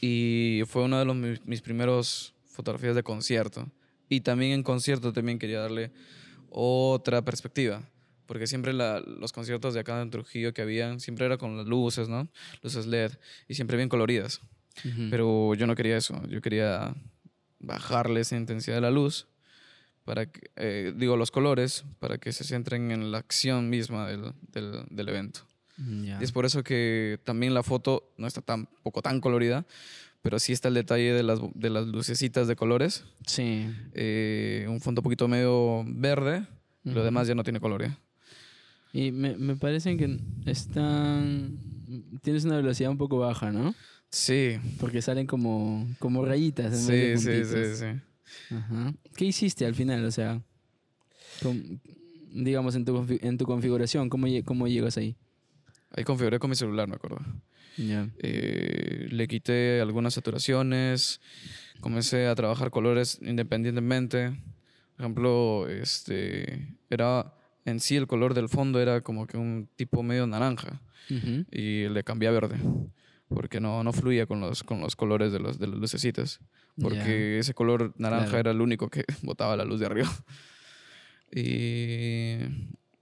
[0.00, 3.70] Y fue una de los, mis, mis primeros fotografías de concierto.
[4.08, 5.92] Y también en concierto también quería darle
[6.50, 7.82] otra perspectiva.
[8.26, 11.66] Porque siempre la- los conciertos de acá en Trujillo que habían, siempre era con las
[11.66, 12.28] luces, ¿no?
[12.62, 13.12] Luces LED.
[13.46, 14.40] Y siempre bien coloridas.
[14.84, 15.06] Ujú.
[15.08, 16.20] Pero yo no quería eso.
[16.26, 16.94] Yo quería
[17.60, 19.28] bajarle esa intensidad de la luz.
[20.04, 24.32] Para que, eh, digo, los colores, para que se centren en la acción misma del,
[24.52, 25.40] del, del evento.
[25.76, 26.18] Ya.
[26.20, 29.64] Y es por eso que también la foto no está tan poco tan colorida,
[30.22, 33.04] pero sí está el detalle de las, de las lucecitas de colores.
[33.26, 33.66] Sí.
[33.92, 36.46] Eh, un fondo un poquito medio verde,
[36.84, 37.04] y lo Ujú.
[37.04, 37.82] demás ya no tiene color.
[37.82, 37.98] ya.
[38.92, 40.18] Y me, me parecen que
[40.50, 41.58] están...
[42.22, 43.74] Tienes una velocidad un poco baja, ¿no?
[44.10, 46.72] Sí, Porque salen como, como rayitas.
[46.72, 48.54] en vez sí, de sí, sí, sí.
[48.54, 48.94] Ajá.
[49.14, 50.04] ¿Qué hiciste al final?
[50.04, 50.40] O sea,
[51.42, 51.78] com-
[52.32, 55.16] digamos en tu, en tu configuración, ¿cómo, ¿cómo llegas ahí?
[55.90, 57.18] Ahí configuré con mi celular, me acuerdo.
[57.78, 58.08] Ya.
[58.18, 61.20] Eh, le quité algunas saturaciones,
[61.80, 64.30] comencé a trabajar colores independientemente.
[64.96, 67.32] Por ejemplo, este, era
[67.64, 70.80] en sí el color del fondo era como que un tipo medio naranja.
[71.50, 72.56] Y le cambié a verde
[73.28, 76.40] porque no, no fluía con los, con los colores de, los, de las lucecitas
[76.80, 78.38] porque ese color naranja Claro.
[78.40, 80.08] era el único que botaba la luz de arriba
[81.30, 82.36] y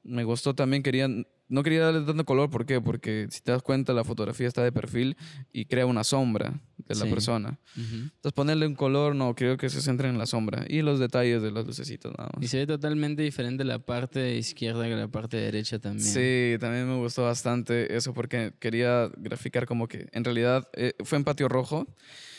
[0.04, 1.08] me gustó también quería
[1.48, 2.80] no quería darle tanto color ¿por qué?
[2.80, 5.16] porque si te das cuenta la fotografía está de perfil
[5.52, 7.11] y crea una sombra de la Sí.
[7.11, 7.94] persona Ujú.
[7.96, 11.42] entonces ponerle un color no creo que se centre en la sombra y los detalles
[11.42, 15.09] de las lucecitas nada más Y se ve totalmente diferente la parte izquierda que la
[15.09, 16.06] parte derecha también.
[16.06, 21.18] Sí, también me gustó bastante eso porque quería graficar como que en realidad eh, fue
[21.18, 21.87] en patio rojo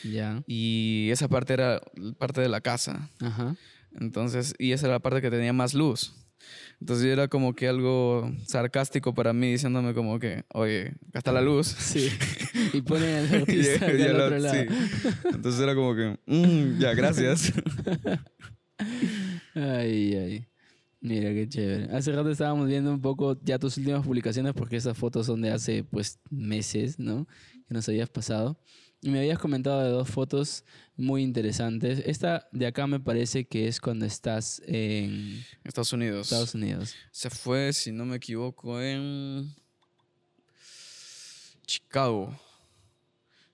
[0.04, 0.42] Ya.
[0.46, 1.80] y esa parte era
[2.18, 3.08] parte de la casa.
[3.20, 3.56] Ajá.
[3.98, 6.14] Entonces, y esa era la parte que tenía más luz.
[6.80, 11.40] Entonces era como que algo sarcástico para mí, diciéndome como que, oye, acá está la
[11.42, 11.66] luz.
[11.66, 12.08] Sí.
[12.72, 14.54] Y ponen al artista al otro lado.
[14.54, 14.66] sí.
[15.32, 17.52] Entonces era como que, "Mm, ya, gracias.
[19.54, 20.48] Ay, ay.
[21.00, 21.94] Mira qué chévere.
[21.96, 25.50] Hace rato estábamos viendo un poco ya tus últimas publicaciones porque esas fotos son de
[25.50, 27.26] hace pues meses, ¿no?
[27.68, 28.60] Que nos habías pasado.
[29.00, 30.64] Y me habías comentado de dos fotos
[30.96, 32.02] muy interesantes.
[32.04, 36.26] Esta de acá me parece que es cuando estás en Estados Unidos.
[36.26, 36.96] Estados Unidos.
[37.12, 39.54] Se fue, si no me equivoco, en
[41.64, 42.36] Chicago.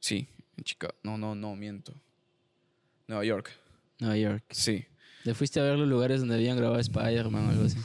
[0.01, 0.95] Sí, en Chicago.
[1.03, 1.95] No, no, no, miento.
[3.07, 3.51] Nueva York.
[3.99, 4.45] Nueva York.
[4.51, 4.87] Sí.
[5.25, 7.79] ¿Te fuiste a ver los lugares donde habían grabado Spider-Man o algo así?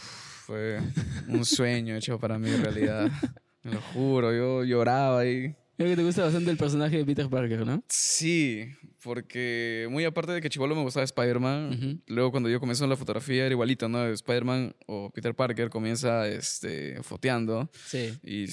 [0.45, 0.79] Fue
[1.27, 3.11] un sueño hecho para mí en realidad.
[3.63, 5.55] Me lo juro, yo lloraba ahí.
[5.79, 7.81] Creo que te gusta bastante el personaje de Peter Parker, ¿no?
[7.87, 8.65] Sí,
[9.01, 13.45] porque muy aparte de que Chivolo me gustaba Spider-Man, luego cuando yo en la fotografía
[13.45, 14.05] era igualito, ¿no?
[14.05, 18.13] Spider-Man o Peter Parker comienza este, foteando Sí.
[18.23, 18.47] y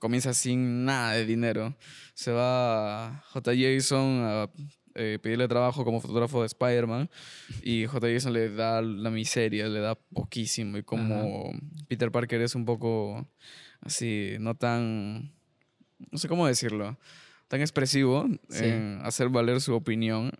[0.00, 1.76] comienza sin nada de dinero.
[2.14, 3.52] Se va a J.
[3.56, 4.50] Jason a
[4.96, 7.08] eh, pedirle trabajo como fotógrafo de Spider-Man
[7.62, 8.08] y J.
[8.12, 10.78] Jason le da la miseria, le da poquísimo.
[10.78, 11.52] Y como
[11.86, 13.28] Peter Parker es un poco
[13.82, 15.32] así, no tan,
[16.10, 16.98] no sé cómo decirlo,
[17.48, 18.64] tan expresivo Sí.
[18.64, 20.32] en hacer valer su opinión,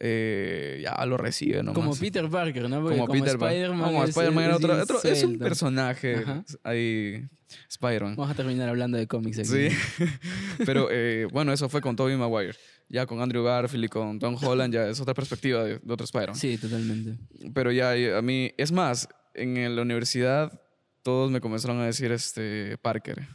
[0.00, 1.74] eh, ya lo recibe nomás.
[1.74, 2.80] Como Peter Parker, ¿no?
[2.82, 3.28] Porque Como Peter.
[3.30, 6.44] Spider-Man Como Spider-Man era es otro, es un personaje Ajá.
[6.62, 7.26] ahí,
[7.68, 8.14] Spider-Man.
[8.16, 9.48] Vamos a terminar hablando de cómics aquí.
[9.48, 9.68] Sí,
[10.64, 12.54] pero eh, bueno, eso fue con Tobey Maguire.
[12.90, 16.04] Ya con Andrew Garfield y con Tom Holland ya es otra perspectiva de, de otro
[16.04, 16.36] Spider-Man.
[16.36, 17.18] Sí, totalmente.
[17.52, 20.58] Pero ya eh, a mí, es más, en la universidad
[21.02, 23.26] todos me comenzaron a decir este Parker.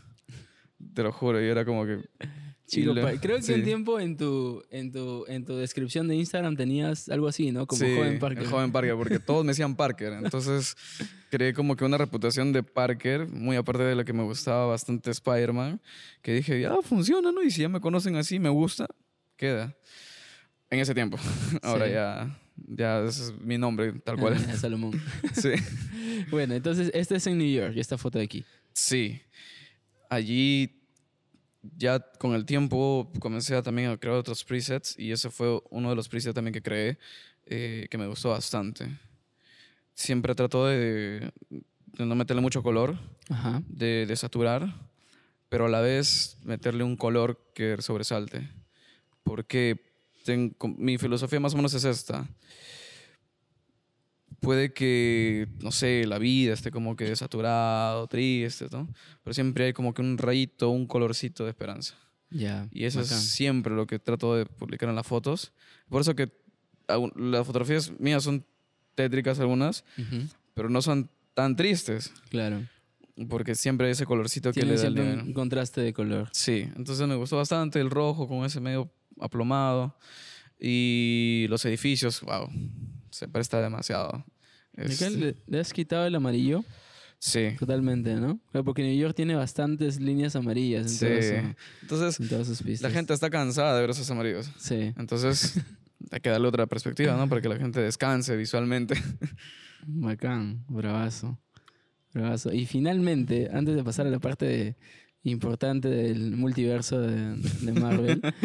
[0.93, 1.99] Te lo juro, y era como que...
[2.65, 3.53] Chico, lo- creo que sí.
[3.53, 7.67] un tiempo en tu, en, tu, en tu descripción de Instagram tenías algo así, ¿no?
[7.67, 8.43] Como Sí, joven Parker.
[8.43, 10.13] el joven Parker, porque todos me decían Parker.
[10.13, 10.75] Entonces
[11.29, 15.11] creé como que una reputación de Parker, muy aparte de la que me gustaba bastante
[15.11, 15.81] Spider-Man,
[16.21, 17.43] que dije, ya funciona, ¿no?
[17.43, 18.87] Y si ya me conocen así, me gusta,
[19.35, 19.75] queda.
[20.69, 21.17] En ese tiempo.
[21.61, 21.91] Ahora Sí.
[21.91, 24.35] ya, ya ese es mi nombre, tal cual.
[24.49, 24.99] Ah, Salomón.
[25.33, 25.49] sí.
[26.31, 28.45] Bueno, entonces, este es en New York, esta foto de aquí.
[28.71, 29.21] Sí.
[30.09, 30.79] Allí
[31.77, 35.89] ya con el tiempo comencé a también a crear otros presets y ese fue uno
[35.89, 36.97] de los presets también que creé
[37.45, 38.87] eh, que me gustó bastante.
[39.93, 42.97] Siempre trato de, de no meterle mucho color,
[43.29, 43.61] Ajá.
[43.67, 44.73] de, de saturar,
[45.49, 48.49] pero a la vez meterle un color que sobresalte.
[49.23, 49.79] Porque
[50.25, 52.27] ten- con- mi filosofía más o menos es esta.
[54.43, 58.89] Puede que, no sé, la vida esté como que saturado, triste, ¿no?
[59.23, 61.95] Pero siempre hay como que un rayito, un colorcito de esperanza.
[62.29, 62.67] Ya.
[62.71, 63.17] Y eso bacán.
[63.17, 65.53] es siempre lo que trato de publicar en las fotos.
[65.87, 66.29] Por eso que
[67.15, 68.45] las fotografías mías son
[68.95, 72.13] tétricas algunas, Ujú, pero no son tan tristes.
[72.29, 72.67] Claro.
[73.29, 76.29] Porque siempre hay ese colorcito que le da el siempre un contraste de color.
[76.33, 79.95] Sí, entonces me gustó bastante el rojo con ese medio aplomado.
[80.59, 82.49] Y los edificios, wow,
[83.11, 84.25] se presta demasiado.
[84.75, 86.63] Es- Acá ¿Le, le has quitado el amarillo?
[87.19, 88.39] sí, Totalmente, ¿no?
[88.65, 91.05] Porque New York tiene bastantes líneas amarillas en, sí.
[91.05, 92.91] todo su- Entonces, en todas sus pistas.
[92.91, 94.49] la gente está cansada de ver esos amarillos.
[94.57, 94.93] Sí.
[94.97, 95.59] Entonces,
[96.11, 97.29] hay que darle otra perspectiva, ¿no?
[97.29, 98.95] Para que la gente descanse visualmente.
[99.85, 101.39] Bacán, bravazo.
[102.13, 102.51] Bravazo.
[102.53, 104.75] Y finalmente, antes de pasar a la parte de-
[105.25, 108.21] importante del multiverso de, de Marvel,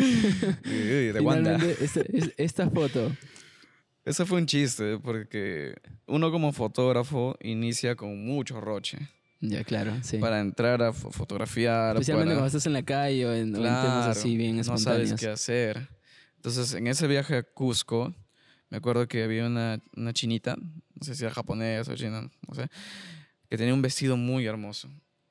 [0.65, 1.59] Uy, de Wanda.
[1.59, 3.11] finalmente este- es- esta foto.
[4.09, 5.75] Eso fue un chiste, porque
[6.07, 8.99] uno como fotógrafo inicia con mucho roche.
[9.41, 10.19] Ya, claro, sí.
[10.19, 11.95] Para entrar a fo- fotografiar.
[11.97, 14.65] Especialmente para- cuando estás en la calle o en, o en temas así bien no
[14.65, 15.21] sabes espontáneos.
[15.21, 15.89] qué hacer.
[16.37, 18.15] Entonces, en ese viaje a Cusco,
[18.71, 22.55] me acuerdo que había una, una chinita, no sé si era japonesa o china, no
[22.55, 22.69] sé,
[23.49, 24.89] que tenía un vestido muy hermoso.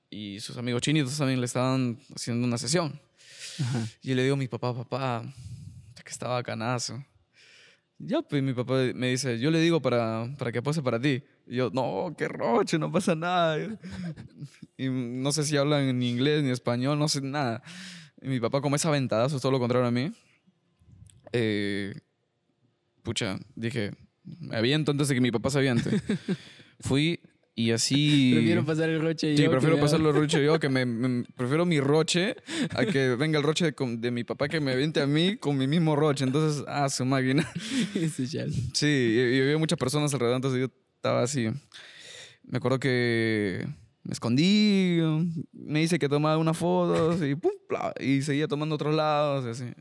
[0.10, 3.00] Y sus amigos chinitos también le estaban haciendo una sesión.
[3.60, 3.88] Ajá.
[4.02, 5.24] Y yo le digo a mi papá, papá,
[6.04, 7.04] que estaba bacanazo.
[8.00, 11.24] Ya, pues mi papá me dice, yo le digo para, para que pose para ti.
[11.48, 13.58] Y yo, no, qué roche, no pasa nada.
[14.78, 17.64] Y no sé si hablan en inglés ni español, no sé nada.
[18.22, 20.12] Y mi papá, como es aventadazo, es todo lo contrario a mí.
[21.34, 21.94] eh,
[23.04, 25.90] pucha, dije, me aviento antes de que mi papá se aviente.
[26.82, 27.20] Fui
[27.60, 28.34] y así...
[28.36, 31.66] Prefiero pasar el roche Sí, yo prefiero que- pasarlo roche yo, que me, me- prefiero
[31.66, 32.36] mi roche
[32.76, 35.58] a que venga el roche de, de mi papá que me vente a mí con
[35.58, 36.24] mi mismo roche.
[36.24, 37.50] Entonces, ah, su máquina.
[38.74, 41.48] Sí, y, y había muchas personas alrededor, entonces yo estaba así.
[42.44, 43.66] Me acuerdo que
[44.04, 45.00] me escondí,
[45.52, 49.50] me hice que tomaba unas fotos y pum, pla, y seguía tomando otros lados, y
[49.50, 49.74] así.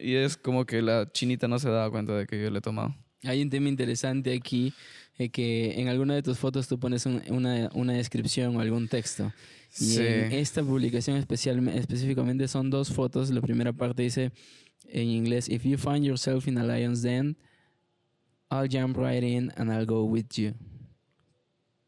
[0.00, 2.62] Y es como que la chinita no se daba cuenta de que yo le he
[2.62, 2.94] tomado.
[3.24, 4.72] Hay un tema interesante aquí
[5.18, 8.88] eh, que en alguna de tus fotos tú pones un- una, una descripción o algún
[8.88, 9.32] texto.
[9.78, 10.02] Y Sí.
[10.02, 13.30] en esta publicación especial, específicamente son dos fotos.
[13.30, 14.32] La primera parte dice
[14.88, 17.36] en inglés, If you find yourself in a lion's den,
[18.50, 20.54] I'll jump right in and I'll go with you.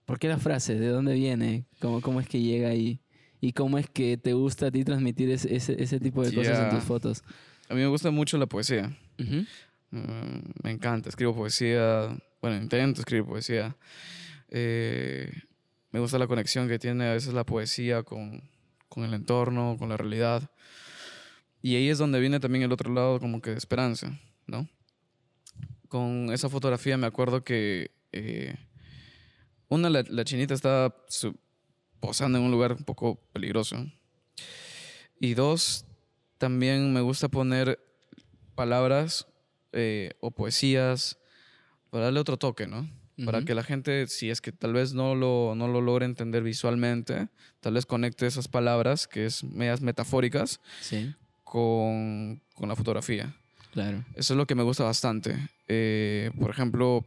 [0.05, 0.75] ¿Por qué la frase?
[0.79, 1.66] ¿De dónde viene?
[1.81, 3.01] ¿Cómo, cómo es que llega ahí?
[3.40, 6.59] ¿Y cómo es que te gusta a ti transmitir ese, ese, ese tipo de cosas
[6.59, 7.23] en tus fotos?
[7.69, 8.95] A mí me gusta mucho la poesía.
[9.19, 9.45] Ujú.
[9.90, 13.76] Mm, me encanta, escribo poesía, bueno, intento escribir poesía.
[14.48, 15.33] Eh,
[15.90, 18.48] me gusta la conexión que tiene a veces la poesía con,
[18.88, 20.50] con el entorno, con la realidad.
[21.62, 24.68] Y ahí es donde viene también el otro lado como que de esperanza, ¿no?
[25.88, 28.55] Con esa fotografía me acuerdo que eh,
[29.68, 30.94] una, la, chinita estaba
[32.00, 33.87] posando en un lugar un poco peligroso.
[35.18, 35.85] Y dos,
[36.38, 37.79] también me gusta poner
[38.55, 39.26] palabras
[39.72, 41.18] eh, o poesías
[41.90, 42.88] para darle otro toque, ¿no?
[43.24, 43.46] Para Ujú.
[43.48, 47.28] que la gente, si es que tal vez no lo, no lo logre entender visualmente,
[47.61, 53.35] tal vez conecte esas palabras, que es medias metafóricas, Sí, con, con la fotografía.
[53.72, 54.04] claro.
[54.14, 55.37] Eso es lo que me gusta bastante.
[55.68, 57.04] Eh, por ejemplo,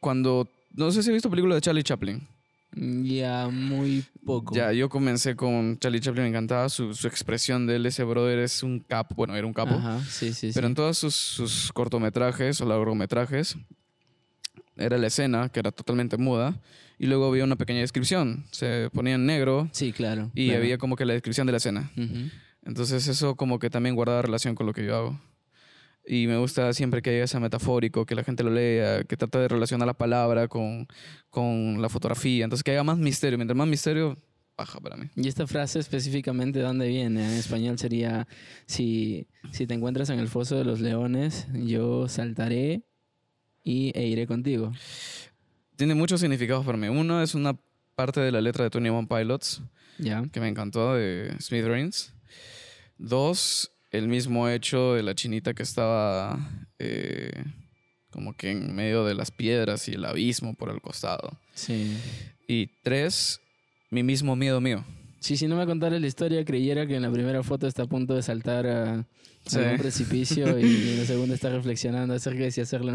[0.00, 0.48] cuando...
[0.74, 2.26] No sé si has visto películas de Charlie Chaplin.
[2.72, 4.54] Ya muy poco.
[4.54, 7.86] Ya, yo comencé con Charlie Chaplin, me encantaba su, su expresión de él.
[7.86, 9.74] Ese brother es un capo, bueno, era un capo.
[9.74, 10.70] Ajá, sí, sí, Pero sí.
[10.70, 13.56] en todos sus, sus cortometrajes o largometrajes
[14.76, 16.60] era la escena que era totalmente muda
[16.98, 18.44] y luego había una pequeña descripción.
[18.52, 20.30] Se ponía en negro Sí, claro.
[20.34, 20.62] y claro.
[20.62, 21.90] había como que la descripción de la escena.
[22.64, 25.20] Entonces eso como que también guardaba relación con lo que yo hago.
[26.12, 29.38] Y me gusta siempre que haya ese metafórico, que la gente lo lea, que trata
[29.38, 30.88] de relacionar la palabra con,
[31.30, 32.42] con la fotografía.
[32.42, 33.38] Entonces que haya más misterio.
[33.38, 34.18] Mientras más misterio,
[34.56, 35.06] baja para mí.
[35.14, 37.24] Y esta frase específicamente, ¿de dónde viene?
[37.24, 38.26] En español sería,
[38.66, 42.82] si, si te encuentras en el foso de los leones, yo saltaré
[43.62, 44.72] y, e iré contigo.
[45.76, 46.88] Tiene muchos significados para mí.
[46.88, 47.56] Uno es una
[47.94, 49.62] parte de la letra de Tony One Pilots,
[49.98, 50.24] ¿Ya?
[50.32, 52.12] que me encantó, de Smith Rains.
[52.98, 56.38] Dos, el mismo hecho de la chinita que estaba
[56.78, 57.44] eh,
[58.10, 61.38] como que en medio de las piedras y el abismo por el costado.
[61.54, 61.96] Sí.
[62.48, 63.40] Y tres,
[63.90, 64.84] mi mismo miedo mío.
[65.20, 67.86] Sí, si no me contaras la historia, creyera que en la primera foto está a
[67.86, 69.04] punto de saltar a, a
[69.46, 69.58] Sí.
[69.58, 72.94] un precipicio y en la segunda está reflexionando acerca de si hacerlo.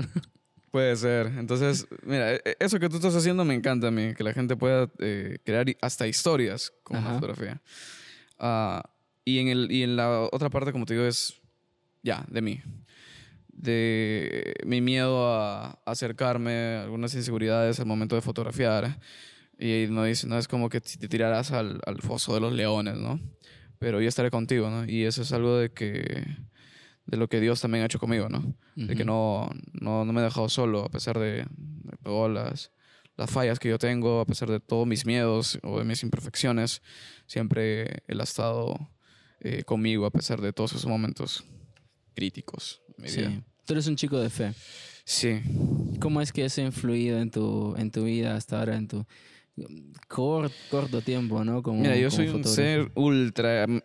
[0.71, 1.27] Puede ser.
[1.38, 4.34] Entonces, mira, e- e- eso que tú estás haciendo me encanta a mí, que la
[4.34, 7.13] gente pueda eh, crear hasta historias con la Ajá.
[7.15, 7.62] fotografía.
[8.39, 8.84] Ah,
[9.25, 11.41] y, en el, y en la otra parte, como te digo, es
[12.03, 12.61] ya, de mí.
[13.47, 18.99] De mi miedo a acercarme, algunas inseguridades al momento de fotografiar.
[19.57, 22.97] Y no, dice, no es como que te tirarás al, al foso de los leones,
[22.97, 23.19] ¿no?
[23.79, 24.85] Pero yo estaré contigo, ¿no?
[24.85, 26.25] Y eso es algo de que
[27.05, 28.55] de lo que Dios también ha hecho conmigo, ¿no?
[28.75, 32.71] De que no, no, no me he dejado solo a pesar de, de todas las,
[33.15, 36.81] las fallas que yo tengo, a pesar de todos mis miedos o de mis imperfecciones.
[37.27, 38.89] Siempre Él ha estado
[39.45, 41.43] eh, conmigo a pesar de todos esos momentos
[42.15, 42.81] críticos.
[42.97, 43.29] en mi vida.
[43.29, 43.43] Sí.
[43.65, 44.53] Tú eres un chico de fe.
[45.05, 45.39] Sí.
[45.99, 49.05] ¿Cómo es que eso ha influido en tu, en tu vida hasta ahora, en tu
[50.08, 51.62] cor- corto tiempo, ¿no?
[51.62, 53.79] Como, Mira, yo como soy un ser ultra mm,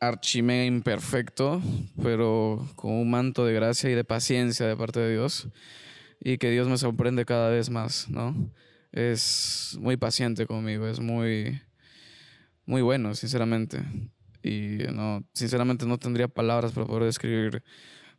[0.00, 1.62] archimega imperfecto,
[2.02, 5.48] pero con un manto de gracia y de paciencia de parte de Dios.
[6.20, 8.34] Y que Dios me sorprende cada vez más, ¿no?
[8.92, 11.60] Es muy paciente conmigo, es muy,
[12.64, 13.82] muy bueno, sinceramente.
[14.46, 17.64] Y no, sinceramente no tendría palabras para poder describir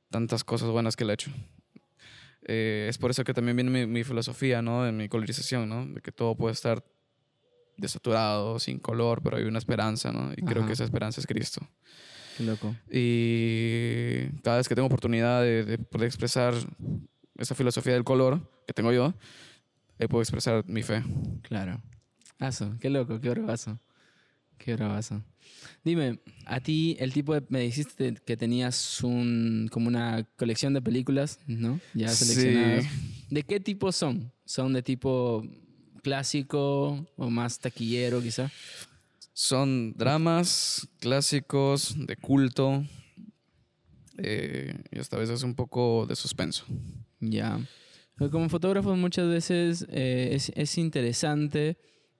[0.09, 1.31] tantas cosas buenas que él ha hecho.
[2.45, 4.85] Eh, es por eso que también viene mi, mi filosofía, ¿no?
[4.85, 5.85] En mi colorización, ¿no?
[5.85, 6.83] De que todo puede estar
[7.77, 10.33] desaturado, sin color, pero hay una esperanza, ¿no?
[10.35, 11.61] Y creo que esa esperanza es Cristo.
[12.37, 12.75] Qué loco.
[12.91, 16.53] Y cada vez que tengo oportunidad de, de poder expresar
[17.37, 19.13] esa filosofía del color que tengo yo,
[19.99, 21.03] eh, puedo expresar mi fe.
[21.43, 21.81] Claro.
[22.39, 23.79] Aso, qué loco, qué bravazo.
[24.57, 25.23] Qué bravazo.
[25.83, 27.43] Dime, a ti el tipo de...
[27.49, 31.79] Me dijiste que tenías un, como una colección de películas, ¿no?
[31.93, 32.85] Ya seleccionadas.
[33.29, 34.31] ¿De qué tipo son?
[34.45, 35.43] ¿Son de tipo
[36.03, 38.51] clásico o más taquillero quizá?
[39.33, 42.83] Son dramas clásicos, de culto,
[44.17, 46.65] eh, y hasta veces un poco de suspenso.
[47.19, 47.59] Ya.
[48.17, 51.77] Como fotógrafo muchas veces eh, es, es interesante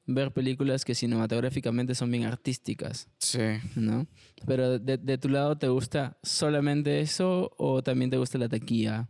[0.08, 3.40] ver películas que cinematográficamente son bien artísticas, Sí.
[3.76, 4.08] ¿no?
[4.46, 9.10] Pero de, de tu lado, ¿te gusta solamente eso o también te gusta la taquilla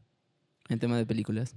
[0.70, 1.56] en tema de películas?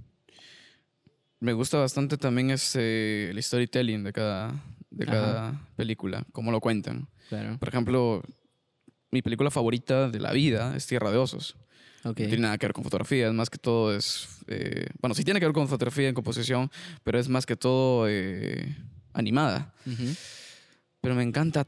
[1.41, 5.13] Me gusta bastante también ese, el storytelling de cada, de Ajá.
[5.13, 7.09] cada película, cómo lo cuentan.
[7.31, 7.59] Claro.
[7.59, 8.23] Por ejemplo,
[9.11, 11.57] mi película favorita de la vida es Tierra de Osos.
[12.05, 12.09] Ok.
[12.21, 14.29] No tiene nada que ver con fotografía, es más que todo es...
[14.49, 16.71] eh, bueno, sí tiene que ver con fotografía en composición,
[17.05, 18.77] pero es más que todo eh,
[19.13, 19.75] animada.
[21.01, 21.67] Pero me encanta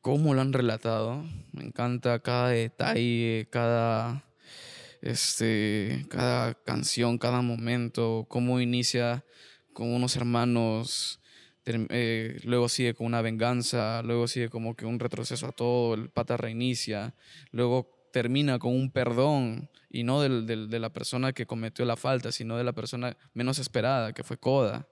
[0.00, 1.24] cómo lo han relatado.
[1.52, 4.24] Me encanta cada detalle, cada,
[5.02, 9.24] este, cada canción, cada momento, cómo inicia
[9.72, 11.20] con unos hermanos,
[11.66, 16.08] eh, luego sigue con una venganza, luego sigue como que un retroceso a todo, el
[16.10, 17.14] pata reinicia,
[17.50, 21.96] luego termina con un perdón y no del- del- de la persona que cometió la
[21.96, 24.88] falta, sino de la persona menos esperada, que fue Koda,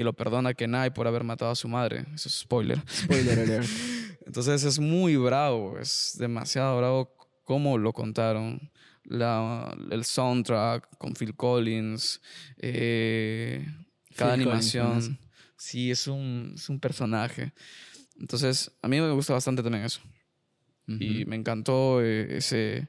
[0.00, 2.06] que lo perdona a Kenai por haber matado a su madre.
[2.14, 2.82] Eso es spoiler.
[2.90, 3.68] Spoiler alert.
[4.26, 8.72] Entonces es muy bravo, es demasiado bravo cómo lo contaron.
[9.04, 12.18] La, el soundtrack con Phil Collins,
[12.56, 13.66] eh,
[14.16, 15.18] cada Phil animación.
[15.58, 17.52] sí, es un, es un personaje.
[18.18, 20.00] Entonces, a mí me gusta bastante también eso.
[20.86, 22.88] Y me encantó eh, ese,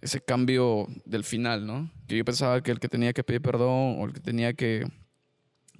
[0.00, 1.90] ese cambio del final, ¿no?
[2.06, 4.86] Que yo pensaba que el que tenía que pedir perdón o el que tenía que,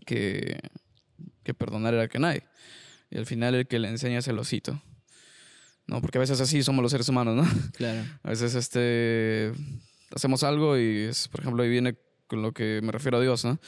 [0.04, 0.58] que,
[1.42, 2.42] que perdonar era Kenai.
[3.10, 4.80] Y al final el que le enseña es el osito.
[5.86, 6.00] ¿No?
[6.00, 7.70] Porque a veces así somos los seres humanos, ¿no?
[7.72, 8.02] Claro.
[8.22, 9.52] A veces este,
[10.14, 11.96] hacemos algo y, es, por ejemplo, ahí viene
[12.26, 13.58] con lo que me refiero a Dios, ¿no?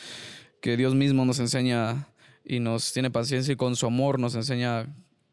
[0.63, 2.09] Que Dios mismo nos enseña
[2.45, 4.87] y nos tiene paciencia y con su amor nos enseña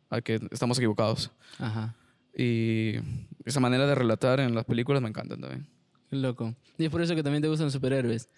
[0.10, 1.32] a que estamos equivocados.
[1.60, 1.95] Ajá.
[2.36, 2.95] Y
[3.45, 5.68] esa manera de relatar en las películas me encantan también.
[6.10, 6.56] Loco.
[6.78, 8.30] Y es por eso que también te gustan los superhéroes.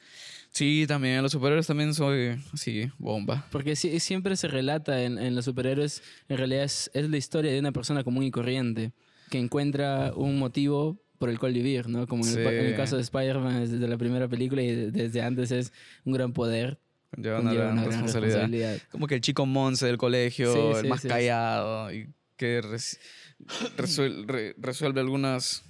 [0.54, 3.45] Sí, también los superhéroes también soy así, bomba.
[3.51, 7.51] Porque si- siempre se relata en, en los superhéroes, en realidad es, es la historia
[7.51, 8.91] de una persona común y corriente
[9.32, 12.06] que encuentra un motivo por el cual vivir, ¿no?
[12.06, 12.78] Como en, el, pa- en el Sí.
[12.78, 15.74] caso de Spider-Man desde la primera película y de- desde antes es
[16.06, 16.78] un gran poder,
[17.18, 18.36] Lleva una gran una gran responsabilidad.
[18.41, 18.78] responsabilidad.
[18.91, 21.08] Como que el chico Monse del colegio, Sí, el sí, más sí.
[21.08, 22.99] callado y que res-
[23.78, 25.64] resuel- re- resuelve algunos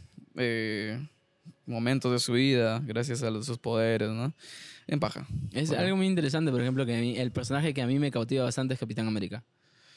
[1.65, 4.33] momentos de su vida gracias a los- sus poderes, ¿no?
[4.87, 5.27] En paja.
[5.51, 8.11] Es algo muy interesante, por ejemplo, que a mí- el personaje que a mí me
[8.11, 9.43] cautiva bastante es Capitán América.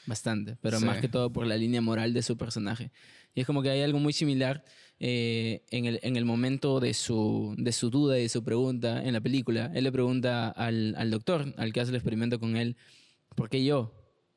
[0.05, 0.85] Bastante, pero Sí.
[0.85, 2.91] más que todo por la línea moral de su personaje.
[3.35, 4.63] Y es como que hay algo muy similar
[4.99, 9.03] eh, en, el, en el momento de su, de su duda y de su pregunta
[9.03, 9.69] en la película.
[9.75, 12.77] Él le pregunta al, al doctor, al que hace el experimento con él,
[13.35, 13.93] ¿por qué yo?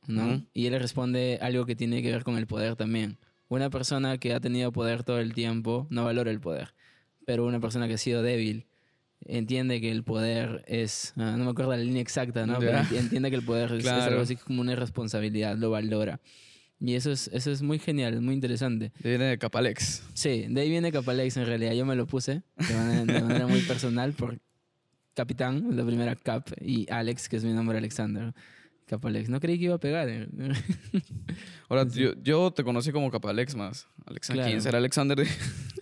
[0.06, 0.26] ¿No?
[0.26, 0.46] Ujú.
[0.52, 3.16] Y él le responde algo que tiene que ver con el poder también.
[3.48, 6.74] Una persona que ha tenido poder todo el tiempo no valora el poder,
[7.24, 8.66] pero una persona que ha sido débil
[9.26, 12.58] entiende que el poder es, ah, no me acuerdo la línea exacta, ¿no?
[12.58, 12.84] Pero Ya.
[12.84, 14.02] enti- entiende que el poder es, es Claro.
[14.12, 16.20] algo así como una responsabilidad, lo valora.
[16.82, 18.92] Y eso es, eso es muy genial, muy interesante.
[19.04, 20.02] Viene de Capalex.
[20.14, 21.72] Sí, de ahí viene Capalex en realidad.
[21.74, 24.38] Yo me lo puse de manera, de manera muy personal por
[25.14, 28.32] Capitán, la primera Cap, y Alex, que es mi nombre Alexander.
[28.86, 29.28] Capalex.
[29.28, 30.08] No creí que iba a pegar.
[30.08, 30.26] eh.
[31.68, 33.86] Ahora, yo, yo te conocí como Capalex más.
[34.06, 34.42] Alexander.
[34.44, 34.50] Claro.
[34.52, 35.26] ¿Quién será Alexander?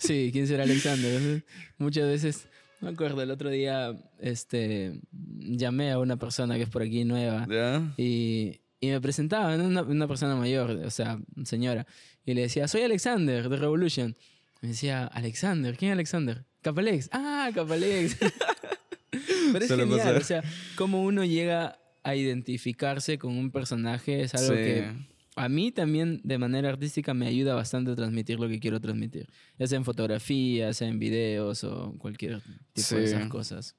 [0.01, 1.45] Sí, ¿quién será Alexander?
[1.79, 2.49] Muchas veces,
[2.81, 7.47] me acuerdo, el otro día este, llamé a una persona que es por aquí nueva
[7.51, 7.83] ¿Ya?
[7.97, 11.87] y, y me presentaba, una, una persona mayor, o sea, señora,
[12.25, 14.17] y le decía, soy Alexander de Revolution.
[14.61, 16.45] Me decía, Alexander, ¿quién es Alexander?
[16.63, 17.09] Capalex.
[17.13, 18.17] Ah, Capalex.
[19.53, 20.17] Pero es genial, pasar.
[20.17, 20.43] o sea,
[20.77, 24.59] cómo uno llega a identificarse con un personaje es algo Sí.
[24.59, 24.93] que
[25.39, 29.29] a mí también de manera artística me ayuda bastante a transmitir lo que quiero transmitir.
[29.59, 32.41] Ya sea en fotografía, sea en videos o cualquier
[32.73, 33.15] tipo de Sí.
[33.15, 33.77] esas cosas.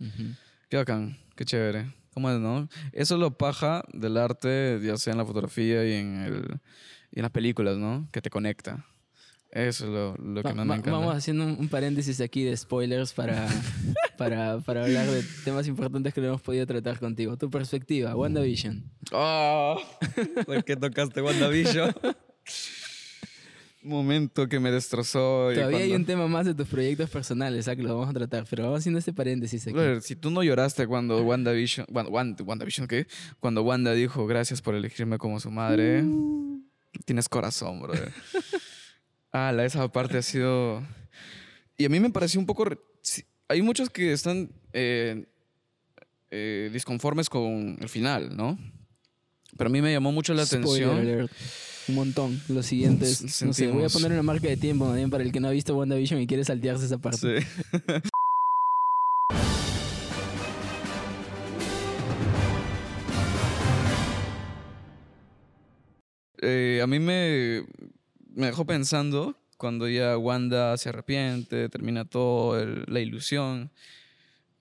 [0.00, 0.34] Ujú.
[0.68, 1.92] Qué bacán, qué chévere.
[2.14, 2.68] ¿Cómo es, no?
[2.92, 6.44] Eso es lo paja del arte, ya sea en la fotografía y en, el,
[7.10, 8.06] y en las películas, ¿no?
[8.12, 8.84] Que te conecta.
[9.52, 10.90] Eso es lo, lo que Va- más me encanta.
[10.98, 13.46] Vamos haciendo un, un paréntesis aquí de spoilers para,
[14.16, 17.36] para, para hablar de temas importantes que no hemos podido tratar contigo.
[17.36, 18.82] Tu perspectiva, WandaVision.
[19.12, 19.76] ¡Ah!
[20.46, 21.94] ¿Por qué tocaste WandaVision?
[23.84, 25.50] Momento que me destrozó.
[25.52, 27.74] y Todavía hay un tema más de tus proyectos personales, ¿ah?
[27.74, 29.72] que lo vamos a tratar, pero vamos haciendo este paréntesis aquí.
[29.74, 31.86] Brother, si tú no lloraste cuando WandaVision...
[31.90, 33.06] Wan- Wan- WandaVision, ¿qué?
[33.40, 36.04] Cuando Wanda dijo gracias por elegirme como su madre.
[36.04, 36.62] Uh.
[37.04, 38.12] Tienes corazón, brother.
[39.32, 40.82] ah, la, esa parte ha sido...
[41.76, 42.64] Y a mí me pareció un poco...
[42.66, 45.24] re- sí, Hay muchos que están eh,
[46.30, 48.58] eh, disconformes con el final, ¿no?
[49.56, 50.98] Pero a mí me llamó mucho la Spoiler atención.
[50.98, 51.32] alert.
[51.88, 52.40] Un montón.
[52.48, 53.42] Los siguientes.
[53.42, 55.50] No sé, voy a poner una marca de tiempo bien para el que no ha
[55.50, 57.40] visto WandaVision y quiere saltearse esa parte.
[57.42, 57.46] Sí.
[66.40, 67.64] Eh, a mí me,
[68.34, 73.70] me dejó pensando cuando ya Wanda se arrepiente, termina todo el- la ilusión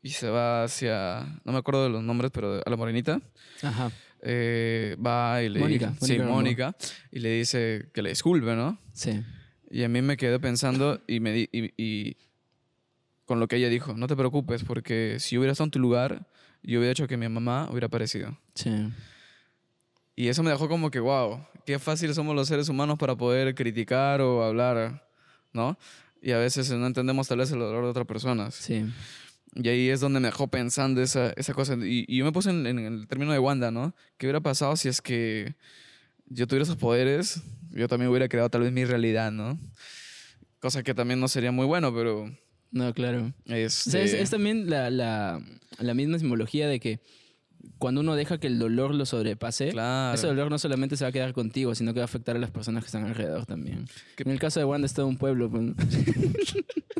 [0.04, 3.22] y se va hacia, no me acuerdo de los nombres, pero a la morenita.
[3.64, 3.92] Aja.
[4.24, 6.36] eh, va y le Mónica, sí, Mónica Rambeau.
[6.36, 6.76] Mónica,
[7.12, 8.78] y le dice que le disculpe, ¿no?
[8.94, 9.20] Sí.
[9.72, 12.18] Y a mí me quedé pensando y, me di- y, y
[13.26, 15.80] con lo que ella dijo, no te preocupes porque si yo hubiera estado en tu
[15.80, 16.28] lugar,
[16.62, 18.38] yo hubiera hecho que mi mamá hubiera aparecido.
[18.54, 18.70] Sí.
[20.16, 23.54] Y eso me dejó como que, wow, qué fácil somos los seres humanos para poder
[23.56, 25.08] criticar o hablar,
[25.54, 25.78] ¿no?
[26.22, 28.56] Y a veces no entendemos tal vez el dolor de otras personas.
[28.56, 28.86] Sí.
[29.56, 31.76] Y ahí es donde me dejó pensando esa, esa cosa.
[31.76, 33.94] Y, y yo me puse en, en el término de Wanda, ¿no?
[34.18, 35.56] ¿Qué hubiera pasado si es que
[36.28, 37.42] yo tuviera esos poderes?
[37.72, 39.60] Yo también hubiera creado tal vez mi realidad, ¿no?
[40.60, 42.32] Cosa que también no sería muy bueno, pero...
[42.72, 43.34] No, claro.
[43.46, 45.42] Este, O sea, es, es también la, la,
[45.80, 47.00] la misma simbología de que
[47.78, 50.16] cuando uno deja que el dolor lo sobrepase, Claro.
[50.16, 52.40] ese dolor no solamente se va a quedar contigo, sino que va a afectar a
[52.40, 53.86] las personas que están alrededor también.
[54.18, 55.50] En el caso de Wanda es todo un pueblo.
[55.50, 55.72] pues.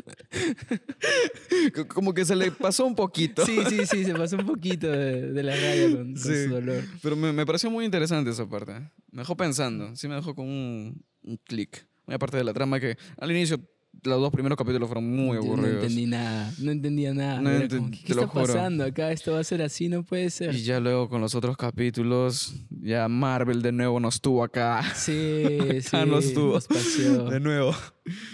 [1.88, 3.44] Como que se le pasó un poquito.
[3.44, 6.84] Sí, sí, sí, se pasó un poquito de, de la raya con, su dolor.
[7.02, 8.72] Pero me, me pareció muy interesante esa parte.
[9.10, 9.94] Me dejó pensando.
[9.96, 11.86] Sí me dejó con un, un clic.
[12.06, 13.60] Una parte de la trama que al inicio
[14.04, 15.74] los dos primeros capítulos fueron muy Yo aburridos.
[15.74, 17.40] No entendí nada, no entendía nada.
[17.40, 19.12] No como, ¿Qué, qué está pasando acá?
[19.12, 20.54] Esto va a ser así, no puede ser.
[20.54, 24.82] Y ya luego con los otros capítulos, ya Marvel de nuevo nos tuvo acá.
[24.94, 25.44] Sí,
[25.80, 25.88] sí.
[25.88, 26.54] Acá nos tuvo.
[26.54, 27.30] nos paseó.
[27.30, 27.74] De nuevo.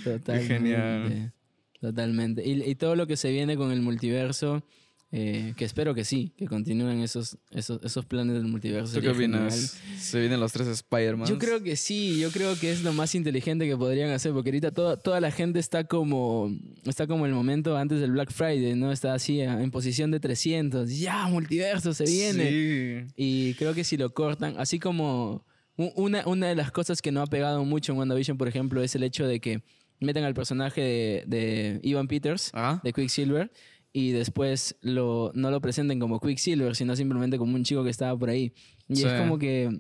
[0.05, 0.55] Totalmente.
[0.55, 1.33] genial.
[1.81, 2.47] Totalmente.
[2.47, 4.63] Y, y todo lo que se viene con el multiverso,
[5.11, 8.95] eh, que espero que sí, que continúen esos, esos, esos planes del multiverso.
[8.95, 9.81] ¿Tú qué opinas?
[9.99, 11.27] ¿Se vienen los tres Spider-Man?
[11.27, 14.51] Yo creo que sí, yo creo que es lo más inteligente que podrían hacer, porque
[14.51, 16.55] ahorita toda, toda la gente está como,
[16.85, 18.93] está como el momento antes del Black Friday, ¿no?
[18.93, 22.51] Está así eh, en posición de 300, ya, multiverso, se viene.
[22.51, 23.13] Sí.
[23.17, 25.47] Y creo que si lo cortan, así como
[25.77, 28.95] una, una de las cosas que no ha pegado mucho en WandaVision, por ejemplo, es
[28.95, 29.63] el hecho de que
[30.01, 33.51] meten al personaje de, de Ivan Peters, Ah, de Quicksilver,
[33.93, 38.17] y después lo, no lo presenten como Quicksilver, sino simplemente como un chico que estaba
[38.19, 38.53] por ahí.
[38.89, 39.07] Y Sí.
[39.07, 39.71] es como que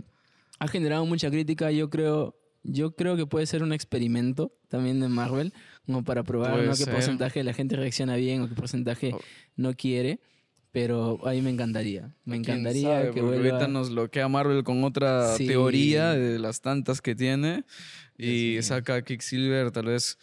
[0.59, 2.35] ha generado mucha crítica, yo creo...
[2.65, 5.55] Yo creo que puede ser un experimento también de Marvel,
[5.87, 6.75] como para probar ¿no?
[6.75, 9.21] qué porcentaje de la gente reacciona bien o qué porcentaje Oh.
[9.57, 10.19] no quiere.
[10.73, 12.13] Pero a mí me encantaría.
[12.25, 13.37] Me encantaría sabe, que vuelva.
[13.53, 15.47] ahorita nos bloquea Marvel con otra Sí.
[15.47, 17.65] teoría de las tantas que tiene
[18.19, 18.63] y mío.
[18.65, 20.19] saca a Quicksilver tal vez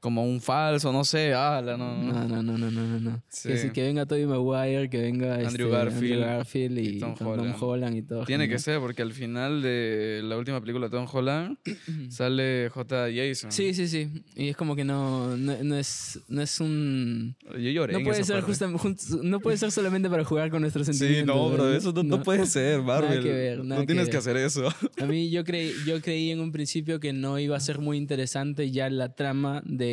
[0.00, 1.96] como un falso, no sé, ala, no.
[2.02, 3.00] No, no, no, no, no, no.
[3.00, 3.22] no.
[3.28, 3.48] Sí.
[3.48, 7.14] Que, sí, que venga Tobey Maguire, que venga Andrew este, Garfield Garfield y, y Tom
[7.20, 7.52] Holland.
[7.52, 8.24] Tom Holland y todo.
[8.24, 8.60] Tiene que genial.
[8.60, 11.56] ser, porque al final de la última película de Tom Holland
[12.10, 13.06] sale J.
[13.14, 13.52] Jason.
[13.52, 14.08] Sí, sí, sí.
[14.36, 17.36] Y es como que no, no, no es, no es un...
[17.52, 17.92] Yo lloré.
[17.92, 20.94] No en puede, esa ser jun- no puede ser solamente para jugar con nuestros Sí,
[20.94, 21.34] sentimientos.
[21.36, 21.72] no, bro, ¿no?
[21.72, 23.22] eso no, no puede ser, Marvel.
[23.22, 24.12] que ver, nada no que tienes ver.
[24.12, 24.68] que hacer eso.
[25.00, 27.96] A mí yo creí, yo creí en un principio que no iba a ser muy
[27.96, 29.87] interesante ya la trama de,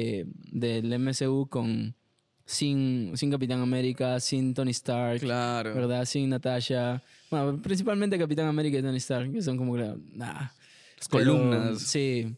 [0.51, 1.95] del MCU con
[2.45, 5.73] sin, sin Capitán América, sin Tony Stark, Claro.
[5.73, 6.05] ¿verdad?
[6.05, 7.01] Sin Natasha.
[7.31, 10.49] Bueno, principalmente Capitán América y Tony Stark, que son como que nah.
[10.97, 11.81] Las Pero, columnas.
[11.81, 12.35] Sí.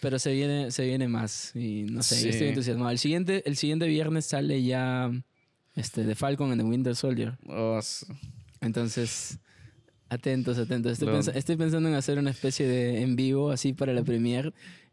[0.00, 1.54] Pero se viene, se viene más.
[1.54, 2.48] Y no sé, yo estoy Sí.
[2.48, 2.90] entusiasmado.
[2.90, 5.10] El siguiente, el siguiente viernes sale ya
[5.76, 7.36] este, The Falcon and the Winter Soldier.
[7.46, 7.78] Oh,
[8.62, 9.38] Entonces,
[10.08, 10.92] atentos, atentos.
[10.92, 14.52] Estoy, pensa- estoy pensando en hacer una especie de en vivo así para la premiere.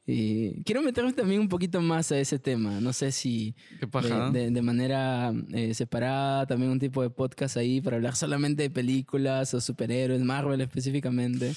[0.09, 2.79] Y quiero meterme también un poquito más a ese tema.
[2.79, 3.53] No sé si
[4.31, 8.63] de, de- de manera eh, separada, también un tipo de podcast ahí para hablar solamente
[8.63, 11.53] de películas o superhéroes, Marvel específicamente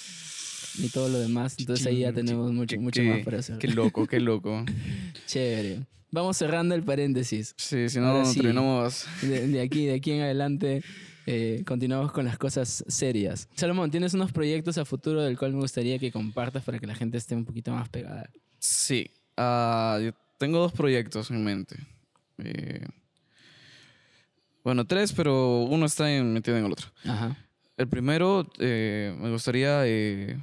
[0.78, 1.54] y todo lo demás.
[1.60, 3.58] Entonces ahí ya tenemos mucho, qué- mucho qué- más para hacer.
[3.58, 4.64] Qué loco, qué loco.
[5.26, 5.86] Chévere.
[6.12, 7.54] Vamos cerrando el paréntesis.
[7.56, 8.40] Sí, si Ahora no, sí.
[8.40, 9.06] terminamos.
[9.22, 10.82] De, de aquí, de aquí en adelante,
[11.26, 13.48] eh, continuamos con las cosas serias.
[13.54, 16.96] Salomón, tienes unos proyectos a futuro del cual me gustaría que compartas para que la
[16.96, 18.28] gente esté un poquito más pegada.
[18.60, 19.10] Sí.
[19.36, 21.76] Ah, yo tengo dos proyectos en mente.
[22.38, 22.86] Eh,
[24.62, 26.86] bueno, tres, pero uno está en- metido en el otro.
[27.04, 27.36] Ajá.
[27.76, 30.38] El primero, eh, me gustaría eh,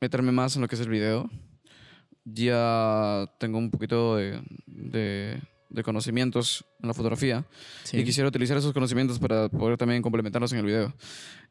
[0.00, 1.30] meterme más en lo que es el video.
[2.24, 5.40] Ya tengo un poquito de, de-
[5.70, 7.46] de conocimientos en la fotografía
[7.84, 7.98] Sí.
[7.98, 10.92] y quisiera utilizar esos conocimientos para poder también complementarlos en el video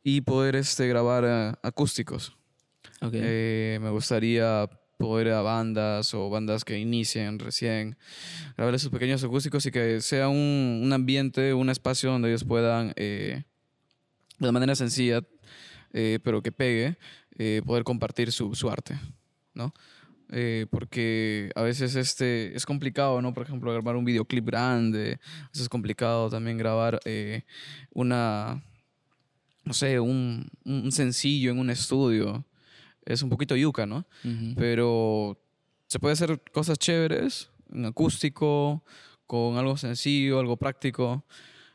[0.03, 2.35] y poder este, grabar acústicos.
[3.01, 3.11] Ok.
[3.13, 7.97] Eh, me gustaría poder a bandas o bandas que inicien recién,
[8.57, 12.91] grabarles sus pequeños acústicos y que sea un, un ambiente, un espacio donde ellos puedan,
[12.97, 13.43] eh,
[14.39, 15.21] de manera sencilla,
[15.93, 16.97] eh, pero que pegue,
[17.37, 18.99] eh, poder compartir su, su arte,
[19.53, 19.73] ¿no?
[20.31, 23.33] Eh, porque a veces este, es complicado, ¿no?
[23.33, 25.17] Por ejemplo, grabar un videoclip grande,
[25.53, 27.43] es complicado también grabar eh,
[27.93, 28.61] una,
[29.63, 32.45] no sé, un, un sencillo en un estudio.
[33.09, 34.05] Es un poquito yuca, ¿no?
[34.23, 34.53] Ujú.
[34.55, 35.41] Pero
[35.87, 38.83] se puede hacer cosas chéveres, en acústico,
[39.25, 41.25] con algo sencillo, algo práctico.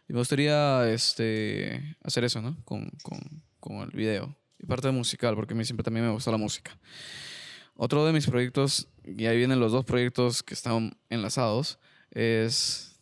[0.09, 2.57] Y me gustaría este, hacer eso, ¿no?
[2.64, 3.18] Con, con,
[3.59, 4.37] con el video.
[4.61, 6.78] Y parte musical, porque a mí siempre también me gusta la música.
[7.74, 11.80] Otro de mis proyectos, y ahí vienen los dos proyectos que están enlazados,
[12.12, 13.01] es,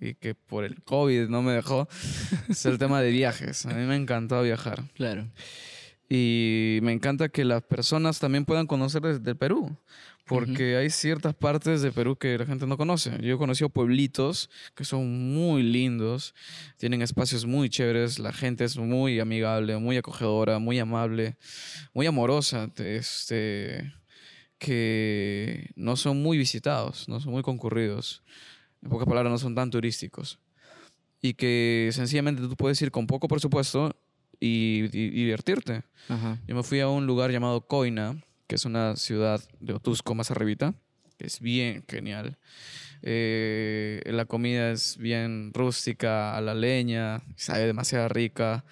[0.00, 1.86] y que por el COVID no me dejó,
[2.48, 3.66] es el tema de viajes.
[3.66, 4.84] A mí me encantó viajar.
[4.94, 5.26] Claro.
[6.12, 9.76] Y me encanta que las personas también puedan conocer desde Perú,
[10.26, 13.16] porque hay ciertas partes de Perú que la gente no conoce.
[13.22, 16.34] Yo he conocido pueblitos que son muy lindos,
[16.78, 21.36] tienen espacios muy chéveres, la gente es muy amigable, muy acogedora, muy amable,
[21.94, 23.94] muy amorosa, este,
[24.58, 28.24] que no son muy visitados, no son muy concurridos.
[28.82, 30.40] En pocas palabras, no son tan turísticos.
[31.22, 33.94] Y que sencillamente tú puedes ir con poco presupuesto
[34.40, 35.82] y, y- divertirte.
[36.08, 36.38] Ajá.
[36.48, 38.16] Yo me fui a un lugar llamado Coina,
[38.46, 40.74] que es una ciudad de Otusco más arribita,
[41.18, 42.38] que es bien genial.
[43.02, 48.64] Eh, la comida es bien rústica, a la leña, sabe demasiado rica.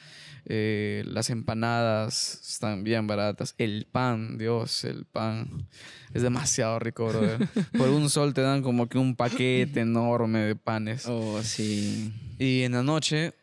[0.50, 3.54] Eh, las empanadas están bien baratas.
[3.58, 5.66] El pan, Dios, el pan
[6.14, 7.46] es demasiado rico, brother.
[7.76, 11.04] Por un sol te dan como que un paquete enorme de panes.
[11.06, 12.12] Oh, sí.
[12.38, 13.34] Y en la noche,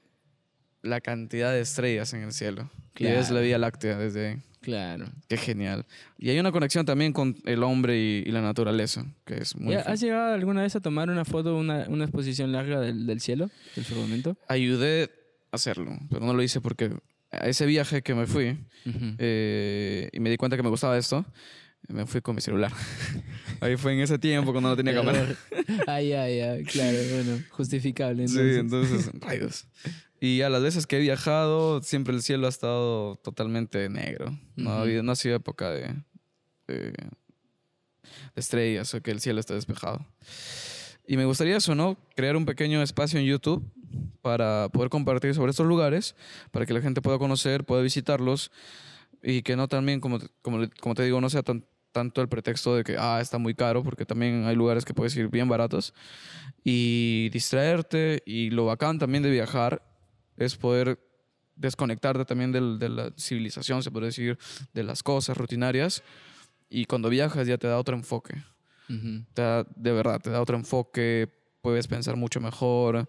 [0.85, 2.69] la cantidad de estrellas en el cielo.
[2.97, 3.41] Y es la Claro.
[3.45, 4.37] Vía Láctea desde ahí.
[4.61, 5.05] Claro.
[5.27, 5.85] Qué genial.
[6.17, 9.73] Y hay una conexión también con el hombre y, y la naturaleza, que es muy...
[9.73, 13.05] ¿Ya fin- ¿Has llegado alguna vez a tomar una foto, una, una exposición larga del,
[13.05, 14.37] del cielo, del firmamento?
[14.47, 15.11] Ayudé
[15.51, 16.91] a hacerlo, pero no lo hice porque
[17.31, 18.57] a ese viaje que me fui
[19.19, 21.25] eh, y me di cuenta que me gustaba esto,
[21.87, 22.71] me fui con mi celular.
[23.61, 25.25] Ahí fue en ese tiempo cuando no tenía cámara.
[25.87, 28.27] Ah, ya, ya, claro, bueno, justificable.
[28.27, 29.07] Sí, Entonces.
[29.07, 29.67] entonces, rayos.
[30.19, 34.37] Y a las veces que he viajado, siempre el cielo ha estado totalmente negro.
[34.55, 34.81] No, ha, Ujú.
[34.83, 35.93] habido, no ha sido época de,
[36.67, 37.09] de, de
[38.35, 40.05] estrellas o que el cielo esté despejado.
[41.07, 41.97] Y me gustaría eso, ¿no?
[42.15, 43.63] Crear un pequeño espacio en YouTube
[44.21, 46.15] para poder compartir sobre estos lugares,
[46.51, 48.51] para que la gente pueda conocer, pueda visitarlos
[49.21, 52.75] y que no también, como, como, como te digo, no sea tan, tanto el pretexto
[52.75, 55.93] de que, ah, está muy caro, porque también hay lugares que puedes ir bien baratos
[56.63, 58.23] y distraerte.
[58.25, 59.83] Y lo bacán también de viajar
[60.37, 60.99] es poder
[61.55, 64.37] desconectarte también del- de la civilización, se puede decir,
[64.73, 66.03] de las cosas rutinarias.
[66.69, 68.43] Y cuando viajas ya te da otro enfoque.
[69.33, 71.29] Te da- de verdad, te da otro enfoque,
[71.61, 73.07] puedes pensar mucho mejor,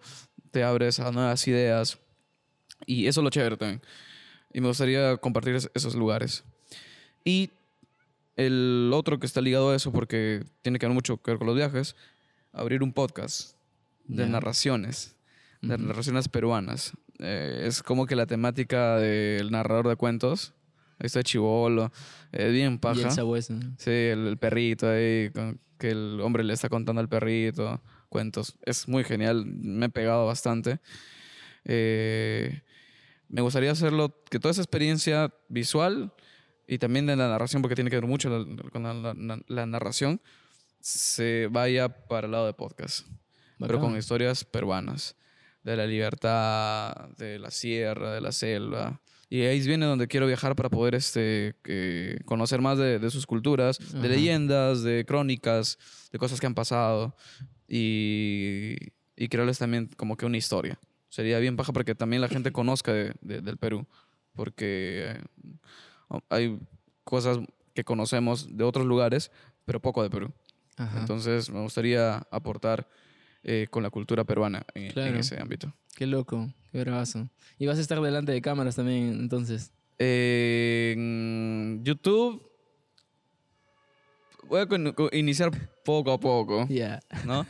[0.51, 1.99] te abres a nuevas ideas.
[2.85, 3.81] Y eso es lo chévere también.
[4.53, 6.43] Y me gustaría compartir es- esos lugares.
[7.25, 7.49] Y
[8.35, 11.47] el otro que está ligado a eso, porque tiene que ver mucho que ver con
[11.47, 11.95] los viajes,
[12.53, 13.55] abrir un podcast
[14.05, 15.15] de narraciones,
[15.61, 16.93] de narraciones peruanas.
[17.19, 20.53] Eh, es como que la temática del narrador de cuentos.
[20.99, 21.91] Ahí está Chivolo,
[22.31, 23.01] es bien Y paja.
[23.01, 23.53] el sabueso.
[23.77, 25.31] Sí, el, el perrito ahí,
[25.77, 28.57] que el hombre le está contando al perrito cuentos.
[28.65, 30.79] Es muy genial, me he pegado bastante.
[31.65, 32.61] Eh,
[33.29, 36.13] me gustaría hacerlo, que toda esa experiencia visual
[36.67, 39.65] y también de la narración, porque tiene que ver mucho la- con la, la- la
[39.65, 40.21] narración,
[40.79, 43.05] se vaya para el lado de podcast,
[43.59, 43.81] pero Bacán.
[43.91, 45.15] con historias peruanas,
[45.71, 48.99] de la libertad, de la sierra, de la selva.
[49.29, 51.55] Y ahí viene donde quiero viajar para poder este,
[52.25, 55.77] conocer más de, de sus culturas, de leyendas, de crónicas,
[56.11, 57.13] de cosas que han pasado
[57.67, 58.75] y,
[59.15, 60.79] y crearles también como que una historia.
[61.09, 63.85] Sería bien paja para que también la gente conozca de- de- del Perú,
[64.33, 66.59] porque eh, hay
[67.03, 67.39] cosas
[67.73, 69.31] que conocemos de otros lugares,
[69.65, 70.31] pero poco de Perú.
[70.77, 70.99] Ajá.
[70.99, 72.87] Entonces me gustaría aportar
[73.47, 75.17] eh, con la cultura peruana en, en Claro.
[75.19, 75.73] ese ámbito.
[75.95, 77.27] Qué loco, qué bravazo.
[77.57, 79.71] Y vas a estar delante de cámaras también, entonces.
[79.97, 82.43] Eh, en YouTube
[84.43, 85.51] voy a con- con- iniciar
[85.83, 86.99] poco a poco, Ya.
[87.25, 87.45] ¿no?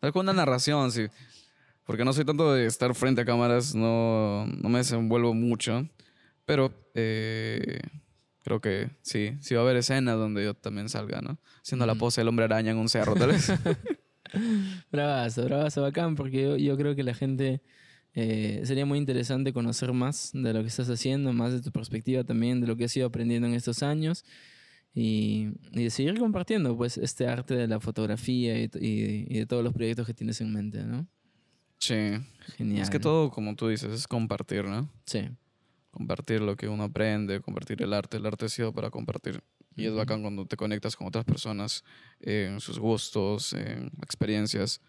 [0.00, 1.06] Tal con una narración, sí.
[1.84, 5.86] Porque no soy tanto de estar frente a cámaras, no, no me desenvuelvo mucho.
[6.46, 7.80] Pero eh,
[8.42, 11.38] creo que sí, sí va a haber escenas donde yo también salga, ¿no?
[11.62, 12.00] Haciendo la Ujú.
[12.00, 13.52] pose del hombre araña en un cerro, tal vez.
[14.92, 17.62] Bravazo, bravazo, bacán, porque yo, yo creo que la gente
[18.14, 22.24] eh, sería muy interesante conocer más de lo que estás haciendo, más de tu perspectiva
[22.24, 24.24] también, de lo que has ido aprendiendo en estos años
[24.94, 29.62] y, y seguir compartiendo pues este arte de la fotografía y, y- y de todos
[29.62, 31.06] los proyectos que tienes en mente, ¿no?
[31.78, 31.94] sí.
[32.56, 32.82] Genial.
[32.82, 34.90] Es que todo, como tú dices, es compartir, ¿no?
[35.06, 35.28] Sí.
[35.92, 38.16] compartir lo que uno aprende, compartir el arte.
[38.16, 39.40] El arte ha sido para compartir.
[39.76, 41.84] Y es bacán cuando te conectas con otras personas
[42.20, 44.80] en sus gustos, en experiencias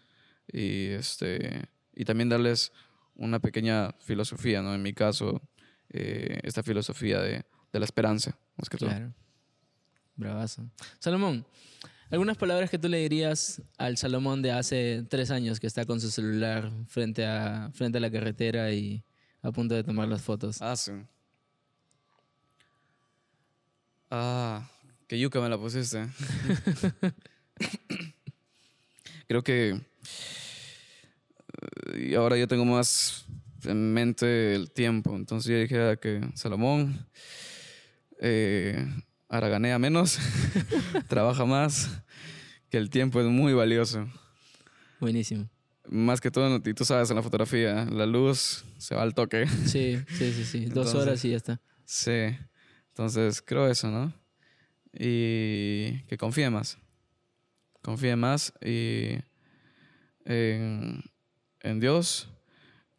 [0.52, 2.72] y, este, y también darles
[3.14, 4.74] una pequeña filosofía, ¿no?
[4.74, 5.40] En mi caso,
[5.90, 8.90] eh, esta filosofía de, de la esperanza, más que todo.
[8.90, 9.14] Claro.
[10.16, 10.68] Bravazo.
[10.98, 11.46] Salomón,
[12.10, 16.00] algunas palabras que tú le dirías al Salomón de hace tres años que está con
[16.00, 19.02] su celular frente a, frente a la carretera y
[19.40, 20.60] a punto de tomar las fotos.
[20.60, 20.92] Ah, sí.
[24.14, 24.68] Ah,
[25.08, 26.06] Que yuca me la pusiste.
[29.26, 29.70] Creo que
[31.94, 33.24] eh, y ahora yo tengo más
[33.64, 35.16] en mente el tiempo.
[35.16, 37.06] Entonces yo dije ah, que Salomón
[38.20, 38.86] eh,
[39.30, 40.18] haraganea menos,
[41.08, 41.90] trabaja más,
[42.68, 44.06] que el tiempo es muy valioso.
[45.00, 45.48] Buenísimo.
[45.88, 49.46] Más que todo, y tú sabes, en la fotografía, la luz se va al toque.
[49.48, 50.58] Sí, sí, sí, sí.
[50.66, 51.60] Dos Entonces- horas y ya está.
[51.86, 52.36] Sí.
[52.92, 54.12] Entonces, creo eso, ¿no?
[54.92, 56.78] Y que confíe más.
[57.82, 59.16] Confíe más y
[60.24, 61.02] en,
[61.60, 62.28] en Dios,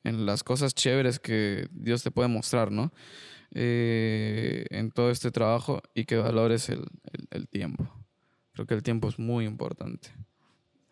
[0.03, 2.91] en las cosas chéveres que Dios te puede mostrar, ¿no?
[3.51, 6.79] Eh, en todo este trabajo y que valores el,
[7.11, 7.87] el- el tiempo.
[8.53, 10.09] Creo que el tiempo es muy importante.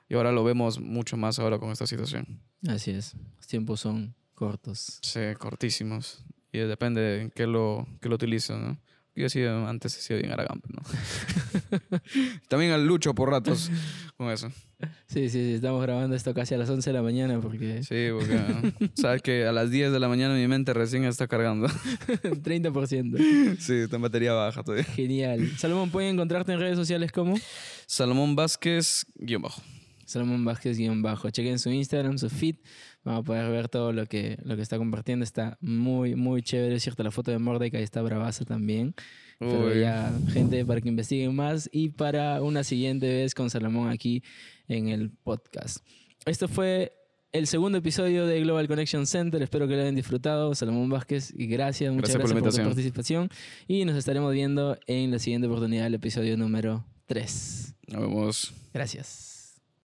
[0.09, 2.41] Y ahora lo vemos mucho más ahora con esta situación.
[2.67, 3.15] Así es.
[3.37, 4.99] Los tiempos son cortos.
[5.01, 6.23] Sí, cortísimos.
[6.51, 8.77] Y depende en qué lo, qué lo utilizo, ¿no?
[9.13, 10.81] Yo sí, antes he sido bien aragampe, ¿no?
[12.47, 13.69] También al lucho por ratos
[14.15, 14.49] con eso.
[15.07, 15.53] Sí, sí, sí.
[15.55, 19.45] Estamos grabando esto casi a las 11 de la mañana porque Sí, porque sabes que
[19.45, 21.67] a las 10 de la mañana mi mente recién está cargando.
[22.07, 23.57] 30%.
[23.59, 24.85] sí, está en batería baja todavía.
[24.85, 25.51] Genial.
[25.57, 27.35] Salomón, ¿pueden encontrarte en redes sociales como?
[27.85, 29.61] Salomón Vázquez, guion bajo.
[30.05, 31.29] Salomón Vázquez guion bajo.
[31.29, 32.55] Chequen su Instagram, su feed.
[33.03, 35.23] Van a poder ver todo lo que, lo que está compartiendo.
[35.23, 36.75] Está muy, muy chévere.
[36.75, 38.93] Es cierto, la foto de Mordecai está bravaza también.
[39.39, 44.21] Pero ya, gente, para que investiguen más y para una siguiente vez con Salomón aquí
[44.67, 45.83] en el podcast.
[46.27, 46.93] Esto fue
[47.31, 49.41] el segundo episodio de Global Connection Center.
[49.41, 50.53] Espero que lo hayan disfrutado.
[50.53, 53.29] Salomón Vázquez, y gracias, muchas Gracias por gracias, la por, tu participación.
[53.67, 57.75] Y nos estaremos viendo en la siguiente oportunidad, el episodio número 3.
[57.87, 58.53] Nos vemos.
[58.73, 59.30] Gracias.